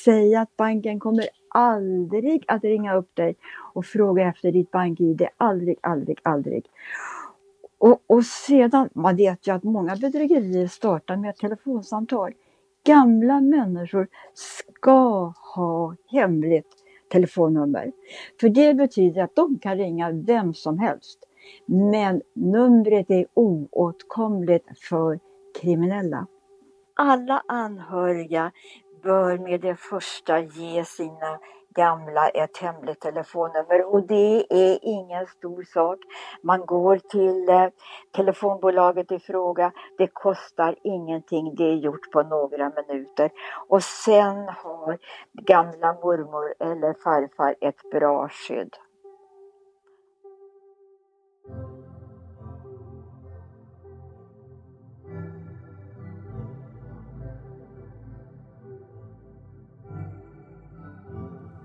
Säg 0.05 0.35
att 0.35 0.57
banken 0.57 1.01
kommer 1.01 1.29
aldrig 1.49 2.45
att 2.49 2.65
ringa 2.65 2.95
upp 2.95 3.17
dig 3.17 3.37
och 3.75 3.87
fråga 3.87 4.29
efter 4.29 4.53
ditt 4.53 4.71
bank-ID. 4.71 5.27
Aldrig, 5.37 5.77
aldrig, 5.81 6.19
aldrig. 6.23 6.67
Och, 7.79 8.03
och 8.07 8.25
sedan, 8.25 8.89
man 8.95 9.17
vet 9.17 9.47
ju 9.47 9.55
att 9.55 9.63
många 9.63 9.97
bedrägerier 9.97 10.67
startar 10.67 11.17
med 11.17 11.31
ett 11.31 11.37
telefonsamtal. 11.37 12.33
Gamla 12.85 13.41
människor 13.41 14.09
ska 14.35 15.33
ha 15.55 15.97
hemligt 16.11 16.86
telefonnummer. 17.17 17.93
För 18.41 18.49
det 18.49 18.75
betyder 18.75 19.23
att 19.23 19.37
de 19.37 19.59
kan 19.59 19.77
ringa 19.77 20.11
vem 20.13 20.55
som 20.55 20.79
helst. 20.79 21.19
Men 21.67 22.23
numret 22.35 23.11
är 23.11 23.27
oåtkomligt 23.35 24.79
för 24.89 25.19
kriminella. 25.61 26.27
Alla 26.95 27.43
anhöriga 27.49 28.53
bör 29.03 29.39
med 29.39 29.61
det 29.61 29.77
första 29.77 30.41
ge 30.41 30.85
sina 30.85 31.39
gamla 31.77 32.29
ett 32.29 32.59
hemligt 32.59 33.01
telefonnummer 33.01 33.95
och 33.95 34.03
det 34.07 34.47
är 34.51 34.79
ingen 34.83 35.27
stor 35.27 35.63
sak. 35.63 35.99
Man 36.43 36.67
går 36.67 36.99
till 36.99 37.49
eh, 37.49 37.69
telefonbolaget 38.13 39.13
i 39.13 39.19
fråga. 39.19 39.73
Det 39.99 40.07
kostar 40.07 40.75
ingenting. 40.83 41.55
Det 41.55 41.65
är 41.65 41.75
gjort 41.75 42.11
på 42.13 42.23
några 42.23 42.73
minuter. 42.77 43.31
Och 43.69 43.83
sen 43.83 44.49
har 44.49 44.99
gamla 45.33 45.93
mormor 45.93 46.55
eller 46.59 46.95
farfar 47.05 47.55
ett 47.61 47.91
bra 47.91 48.29
skydd. 48.29 48.77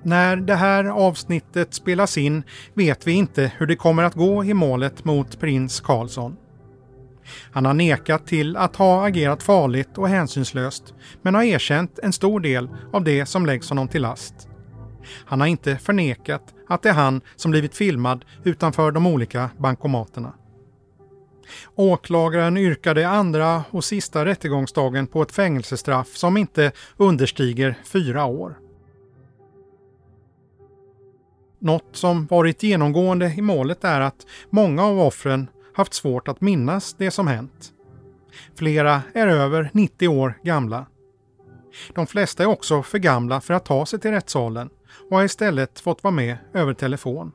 När 0.03 0.35
det 0.35 0.55
här 0.55 0.85
avsnittet 0.85 1.73
spelas 1.73 2.17
in 2.17 2.43
vet 2.73 3.07
vi 3.07 3.11
inte 3.11 3.51
hur 3.57 3.67
det 3.67 3.75
kommer 3.75 4.03
att 4.03 4.15
gå 4.15 4.43
i 4.43 4.53
målet 4.53 5.05
mot 5.05 5.39
prins 5.39 5.79
Karlsson. 5.79 6.37
Han 7.51 7.65
har 7.65 7.73
nekat 7.73 8.27
till 8.27 8.57
att 8.57 8.75
ha 8.75 9.07
agerat 9.07 9.43
farligt 9.43 9.97
och 9.97 10.09
hänsynslöst 10.09 10.93
men 11.21 11.35
har 11.35 11.43
erkänt 11.43 11.99
en 12.03 12.13
stor 12.13 12.39
del 12.39 12.69
av 12.93 13.03
det 13.03 13.25
som 13.25 13.45
läggs 13.45 13.69
honom 13.69 13.87
till 13.87 14.01
last. 14.01 14.47
Han 15.25 15.39
har 15.39 15.47
inte 15.47 15.77
förnekat 15.77 16.53
att 16.67 16.81
det 16.81 16.89
är 16.89 16.93
han 16.93 17.21
som 17.35 17.51
blivit 17.51 17.75
filmad 17.75 18.25
utanför 18.43 18.91
de 18.91 19.07
olika 19.07 19.49
bankomaterna. 19.57 20.33
Åklagaren 21.75 22.57
yrkade 22.57 23.07
andra 23.07 23.63
och 23.71 23.83
sista 23.83 24.25
rättegångsdagen 24.25 25.07
på 25.07 25.21
ett 25.21 25.31
fängelsestraff 25.31 26.17
som 26.17 26.37
inte 26.37 26.71
understiger 26.97 27.75
fyra 27.83 28.25
år. 28.25 28.57
Något 31.63 31.95
som 31.95 32.25
varit 32.25 32.63
genomgående 32.63 33.33
i 33.37 33.41
målet 33.41 33.83
är 33.83 34.01
att 34.01 34.25
många 34.49 34.83
av 34.83 34.99
offren 34.99 35.47
haft 35.73 35.93
svårt 35.93 36.27
att 36.27 36.41
minnas 36.41 36.93
det 36.93 37.11
som 37.11 37.27
hänt. 37.27 37.73
Flera 38.55 39.01
är 39.13 39.27
över 39.27 39.69
90 39.73 40.07
år 40.07 40.39
gamla. 40.43 40.85
De 41.95 42.07
flesta 42.07 42.43
är 42.43 42.47
också 42.47 42.83
för 42.83 42.97
gamla 42.97 43.41
för 43.41 43.53
att 43.53 43.65
ta 43.65 43.85
sig 43.85 43.99
till 43.99 44.11
rättssalen 44.11 44.69
och 45.09 45.17
har 45.17 45.23
istället 45.23 45.79
fått 45.79 46.03
vara 46.03 46.11
med 46.11 46.37
över 46.53 46.73
telefon. 46.73 47.31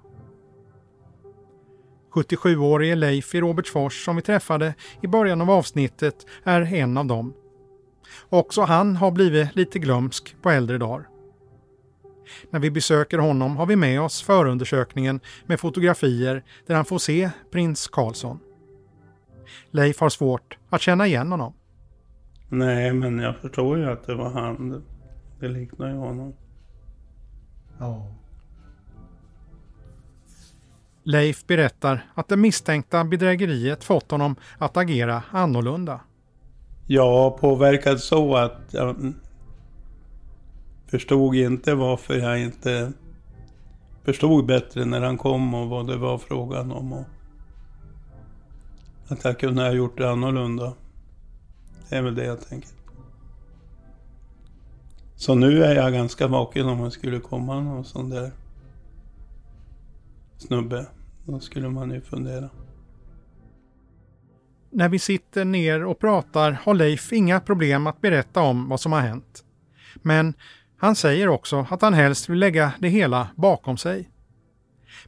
77-årige 2.15 2.95
Leif 2.95 3.35
i 3.35 3.41
Robertsfors 3.41 4.05
som 4.05 4.17
vi 4.17 4.23
träffade 4.23 4.75
i 5.03 5.07
början 5.07 5.41
av 5.41 5.51
avsnittet 5.51 6.27
är 6.45 6.75
en 6.75 6.97
av 6.97 7.07
dem. 7.07 7.35
Också 8.29 8.63
han 8.63 8.97
har 8.97 9.11
blivit 9.11 9.57
lite 9.57 9.79
glömsk 9.79 10.37
på 10.43 10.51
äldre 10.51 10.79
dagar. 10.79 11.09
När 12.51 12.61
vi 12.61 12.71
besöker 12.71 13.19
honom 13.19 13.57
har 13.57 13.67
vi 13.67 13.77
med 13.77 14.01
oss 14.01 14.23
förundersökningen 14.23 15.21
med 15.47 15.61
fotografier 15.61 16.45
där 16.67 16.75
han 16.75 16.85
får 16.85 16.99
se 16.99 17.31
prins 17.51 17.89
Karlsson. 17.89 18.39
Leif 19.71 20.01
har 20.01 20.09
svårt 20.09 20.59
att 20.71 20.81
känna 20.81 21.07
igen 21.07 21.31
honom. 21.31 21.53
Nej, 22.49 22.93
men 22.93 23.19
jag 23.19 23.37
förstår 23.37 23.79
ju 23.79 23.91
att 23.91 24.07
det 24.07 24.15
var 24.15 24.31
han. 24.31 24.85
Det 25.41 25.49
liknar 25.49 25.89
ju 25.89 25.97
honom. 25.97 26.35
Ja. 27.79 28.13
Leif 31.03 31.47
berättar 31.47 32.11
att 32.15 32.29
det 32.29 32.37
misstänkta 32.37 33.05
bedrägeriet 33.05 33.85
fått 33.85 34.11
honom 34.11 34.37
att 34.59 34.77
agera 34.77 35.23
annorlunda. 35.31 36.01
Ja, 36.87 37.39
påverkad 37.41 38.01
så 38.01 38.37
att 38.37 38.75
förstod 40.87 41.35
inte 41.35 41.75
varför 41.75 42.15
jag 42.15 42.41
inte 42.41 42.93
förstod 44.05 44.47
bättre 44.47 44.85
när 44.85 45.01
han 45.01 45.19
kom 45.19 45.55
och 45.55 45.69
vad 45.69 45.87
det 45.87 45.97
var 45.97 46.19
frågan 46.19 46.73
om. 46.73 46.93
Och 46.93 47.05
att 49.09 49.25
jag 49.25 49.39
kunde 49.39 49.63
ha 49.63 49.73
gjort 49.73 49.99
det 49.99 50.11
annorlunda. 50.11 50.75
Det 51.89 51.97
är 51.97 52.03
väl 52.03 52.15
det 52.15 52.25
jag 52.25 52.41
tänker. 52.41 52.71
Så 55.17 55.35
nu 55.35 55.65
är 55.65 55.75
jag 55.75 55.93
ganska 55.93 56.27
vaken 56.27 56.67
om 56.67 56.85
det 56.85 56.91
skulle 56.91 57.21
komma 57.21 57.61
någon 57.61 57.85
sån 57.85 58.11
där 58.11 58.33
snubbe. 60.39 60.87
Då 61.25 61.41
skulle 61.41 61.69
man 61.69 61.91
ju 61.91 62.01
fundera. 62.01 62.51
När 64.71 64.89
vi 64.89 64.99
sitter 64.99 65.45
ner 65.45 65.85
och 65.85 65.99
pratar 65.99 66.53
har 66.53 66.75
Leif 66.75 67.13
inga 67.13 67.41
problem 67.41 67.87
att 67.87 68.01
berätta 68.01 68.41
om 68.41 68.69
vad 68.69 68.81
som 68.81 68.93
har 68.93 69.01
hänt. 69.01 69.45
Men 70.03 70.35
han 70.77 70.97
säger 70.97 71.29
också 71.29 71.67
att 71.71 71.83
han 71.83 71.95
helst 71.95 72.29
vill 72.29 72.39
lägga 72.39 72.73
det 72.79 72.89
hela 72.89 73.29
bakom 73.37 73.77
sig. 73.77 74.11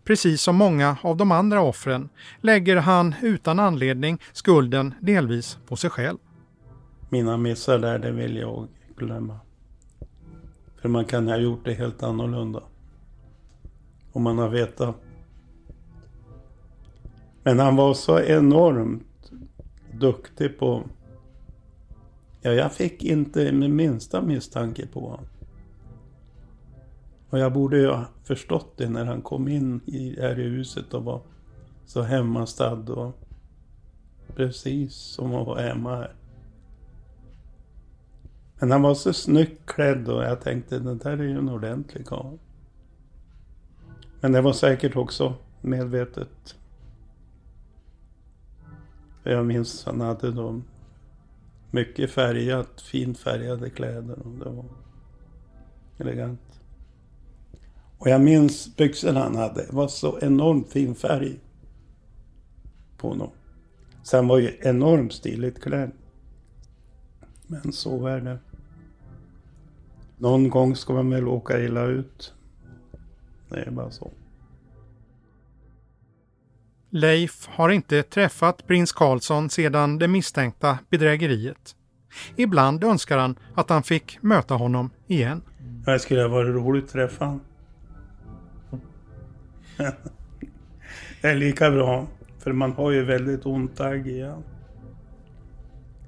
Precis 0.04 0.42
som 0.42 0.56
många 0.56 0.96
av 1.02 1.16
de 1.16 1.32
andra 1.32 1.60
offren 1.60 2.08
lägger 2.40 2.76
han 2.76 3.14
utan 3.22 3.58
anledning 3.58 4.18
skulden 4.32 4.94
delvis 5.00 5.58
på 5.66 5.76
sig 5.76 5.90
själv. 5.90 6.18
Mina 7.08 7.36
missar 7.36 7.78
där, 7.78 7.98
det 7.98 8.12
vill 8.12 8.36
jag 8.36 8.68
glömma. 8.96 9.40
För 10.80 10.88
man 10.88 11.04
kan 11.04 11.28
ha 11.28 11.36
gjort 11.36 11.64
det 11.64 11.74
helt 11.74 12.02
annorlunda. 12.02 12.62
Om 14.12 14.22
man 14.22 14.38
har 14.38 14.48
vetat. 14.48 14.96
Men 17.42 17.58
han 17.58 17.76
var 17.76 17.94
så 17.94 18.20
enormt 18.20 19.32
duktig 19.92 20.58
på... 20.58 20.82
Ja, 22.40 22.50
jag 22.50 22.72
fick 22.72 23.04
inte 23.04 23.52
min 23.52 23.76
minsta 23.76 24.22
misstanke 24.22 24.86
på 24.86 25.00
honom. 25.00 25.26
Och 27.30 27.38
jag 27.38 27.52
borde 27.52 27.78
ju 27.78 27.86
ha 27.86 28.04
förstått 28.24 28.76
det 28.76 28.88
när 28.88 29.04
han 29.04 29.22
kom 29.22 29.48
in 29.48 29.80
i, 29.86 30.20
här 30.20 30.38
i 30.38 30.42
huset 30.42 30.94
och 30.94 31.04
var 31.04 31.20
så 31.86 32.02
hemmastadd 32.02 32.90
och 32.90 33.18
precis 34.36 34.94
som 34.94 35.34
att 35.34 35.46
vara 35.46 35.60
hemma 35.60 35.96
här. 35.96 36.14
Men 38.60 38.70
han 38.70 38.82
var 38.82 38.94
så 38.94 39.12
snyggt 39.12 39.66
klädd 39.66 40.08
och 40.08 40.24
jag 40.24 40.40
tänkte 40.40 40.78
den 40.78 40.98
där 40.98 41.10
är 41.10 41.22
ju 41.22 41.38
en 41.38 41.48
ordentlig 41.48 42.06
karl. 42.06 42.38
Men 44.20 44.32
det 44.32 44.40
var 44.40 44.52
säkert 44.52 44.96
också 44.96 45.34
medvetet. 45.60 46.56
För 49.22 49.30
jag 49.30 49.46
minns 49.46 49.84
han 49.84 50.00
hade 50.00 50.30
då 50.30 50.60
mycket 51.70 52.10
färgat, 52.10 52.80
fint 52.80 53.18
färgade 53.18 53.70
kläder 53.70 54.18
och 54.18 54.30
det 54.30 54.50
var 54.50 54.64
elegant. 55.98 56.47
Och 57.99 58.09
jag 58.09 58.20
minns 58.20 58.76
byxorna 58.76 59.20
han 59.20 59.36
hade. 59.36 59.66
Det 59.66 59.72
var 59.72 59.88
så 59.88 60.18
enormt 60.20 60.72
fin 60.72 60.94
färg 60.94 61.38
på 62.96 63.09
honom. 63.09 63.30
Så 64.03 64.16
han 64.16 64.28
var 64.28 64.38
ju 64.38 64.59
enormt 64.61 65.12
stiligt 65.12 65.62
klädd. 65.62 65.90
Men 67.46 67.72
så 67.72 68.07
är 68.07 68.20
det. 68.20 68.38
Någon 70.18 70.51
gång 70.51 70.76
ska 70.76 70.92
man 70.92 71.11
väl 71.11 71.28
åka 71.28 71.61
illa 71.61 71.84
ut. 71.84 72.34
Det 73.49 73.62
är 73.62 73.70
bara 73.70 73.90
så. 73.90 74.11
Leif 76.90 77.46
har 77.46 77.68
inte 77.68 78.03
träffat 78.03 78.66
prins 78.66 78.92
Karlsson 78.92 79.51
sedan 79.51 79.99
det 79.99 80.09
misstänkta 80.09 80.78
bedrägeriet. 80.90 81.76
Ibland 82.36 82.84
önskar 82.84 83.18
han 83.18 83.38
att 83.55 83.70
han 83.70 83.82
fick 83.82 84.18
möta 84.22 84.55
honom 84.55 84.90
igen. 85.07 85.42
Det 85.84 85.99
skulle 85.99 86.22
ha 86.22 86.28
varit 86.28 86.55
roligt 86.55 86.84
att 86.84 86.90
träffa 86.90 87.24
honom 87.24 87.40
det 91.22 91.28
är 91.28 91.34
lika 91.34 91.70
bra. 91.70 92.06
För 92.38 92.52
man 92.52 92.72
har 92.72 92.90
ju 92.90 93.04
väldigt 93.04 93.46
ont 93.46 93.80
agg 93.80 94.06
igen. 94.06 94.42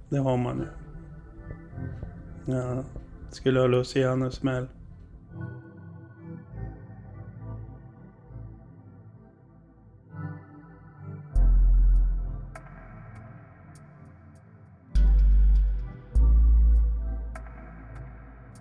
Det 0.08 0.18
har 0.18 0.36
man 0.36 0.58
ju. 0.58 0.66
Ja, 2.54 2.84
skulle 3.30 3.60
ha 3.60 3.66
lucianus 3.66 4.34
smäll. 4.34 4.68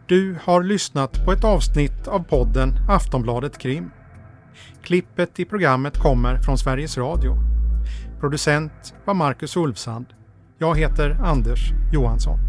Du 0.07 0.37
har 0.43 0.63
lyssnat 0.63 1.25
på 1.25 1.31
ett 1.31 1.43
avsnitt 1.43 2.07
av 2.07 2.23
podden 2.23 2.73
Aftonbladet 2.87 3.57
Krim. 3.57 3.91
Klippet 4.89 5.39
i 5.39 5.45
programmet 5.45 5.97
kommer 5.97 6.37
från 6.37 6.57
Sveriges 6.57 6.97
Radio. 6.97 7.37
Producent 8.19 8.93
var 9.05 9.13
Marcus 9.13 9.57
Ulfsand. 9.57 10.05
Jag 10.57 10.77
heter 10.77 11.17
Anders 11.23 11.71
Johansson. 11.93 12.48